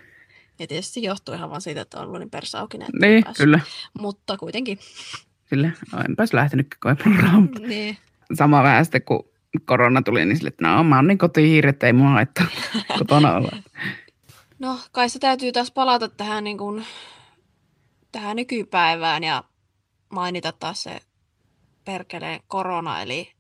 [0.59, 2.89] Ja tietysti johtuu ihan vaan siitä, että on ollut niin persaukinen.
[3.01, 3.45] Niin, ei päässyt.
[3.45, 3.61] kyllä.
[4.01, 4.79] Mutta kuitenkin.
[5.51, 5.71] Kyllä.
[5.93, 7.49] No, enpäs lähtenytkään koepuroon.
[7.69, 7.97] Niin.
[8.35, 9.29] Sama vähän sitten, kun
[9.65, 12.47] korona tuli, niin sille, että no, mä oon niin kotihiiri, että ei mua haittaa
[12.99, 13.53] kotona olla.
[14.59, 16.85] No, kai se täytyy taas palata tähän, niin kuin,
[18.13, 19.45] tähän nykypäivään ja
[20.11, 21.01] mainita taas se
[21.85, 23.33] perkeleen korona, eli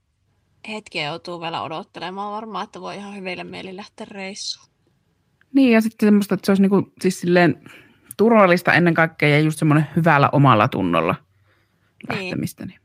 [0.68, 4.68] hetkiä joutuu vielä odottelemaan varmaan, että voi ihan hyville mieli lähteä reissuun.
[5.52, 7.64] Niin, ja sitten semmoista, että se olisi niin kuin, siis silleen
[8.16, 12.20] turvallista ennen kaikkea ja just semmoinen hyvällä omalla tunnolla Niin.
[12.20, 12.66] lähtemistä.
[12.66, 12.80] Niin.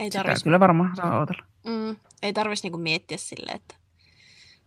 [0.00, 1.44] Ei Sitä tarvitsisi kyllä varmaan saa odotella.
[1.66, 3.74] mm, ei tarvis niinku miettiä silleen, että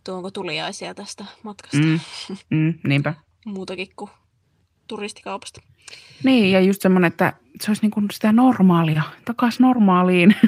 [0.03, 1.99] tuonko tuliaisia tästä matkasta Mm,
[2.57, 3.13] mm, niinpä.
[3.45, 4.11] muutakin kuin
[4.87, 5.61] turistikaupasta.
[6.23, 10.35] Niin, ja just semmoinen, että se olisi niin kuin sitä normaalia, takaisin normaaliin.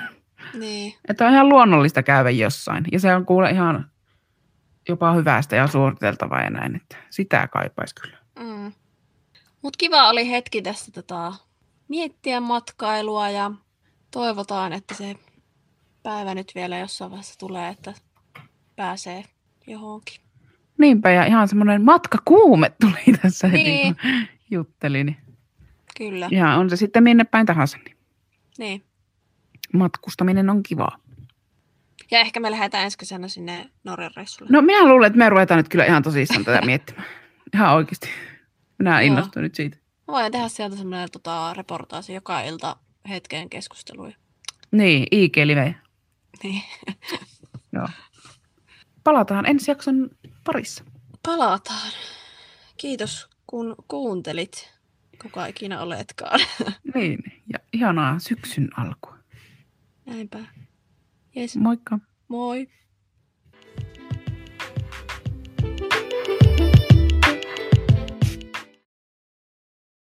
[0.53, 2.85] Niin, että on ihan luonnollista käydä jossain.
[2.91, 3.91] Ja se on kuule ihan
[4.89, 8.17] jopa hyvästä ja suositeltavaa ja näin, että sitä kaipaisi kyllä.
[8.39, 8.71] Mm.
[9.61, 11.33] Mutta kiva oli hetki tässä tota,
[11.87, 13.51] miettiä matkailua ja
[14.11, 15.15] toivotaan, että se
[16.03, 17.93] päivä nyt vielä jossain vaiheessa tulee, että
[18.75, 19.23] pääsee
[19.67, 20.21] johonkin.
[20.77, 23.95] Niinpä, ja ihan semmoinen matkakuume tuli tässä heti, Niin.
[23.95, 25.05] kun juttelin.
[25.05, 25.17] Niin.
[25.97, 27.97] Kyllä, Ja on se sitten minne päin tahansa, niin
[28.57, 28.83] niin.
[29.73, 30.97] matkustaminen on kivaa.
[32.11, 34.51] Ja ehkä me lähdetään ensi kesänä sinne Norjan reissulle.
[34.51, 37.05] No minä luulen, että me ruvetaan nyt kyllä ihan tosissaan tätä miettimään.
[37.53, 38.09] Ihan oikeasti.
[38.79, 39.77] Minä innostuin nyt siitä.
[40.07, 42.75] Mä voin tehdä sieltä semmoinen tota, reportaasi joka ilta
[43.09, 44.15] hetken keskusteluja.
[44.71, 45.75] Niin, IG-live.
[46.43, 46.63] Niin.
[47.73, 47.87] Joo.
[49.03, 50.09] Palataan ensi jakson
[50.43, 50.83] parissa.
[51.25, 51.91] Palataan.
[52.77, 54.73] Kiitos kun kuuntelit,
[55.21, 56.39] kuka ikinä oletkaan.
[56.95, 57.19] Niin,
[57.53, 59.17] ja ihanaa syksyn alkua.
[60.05, 60.39] Näinpä.
[61.35, 61.99] Jes, Moikka.
[62.27, 62.67] moi.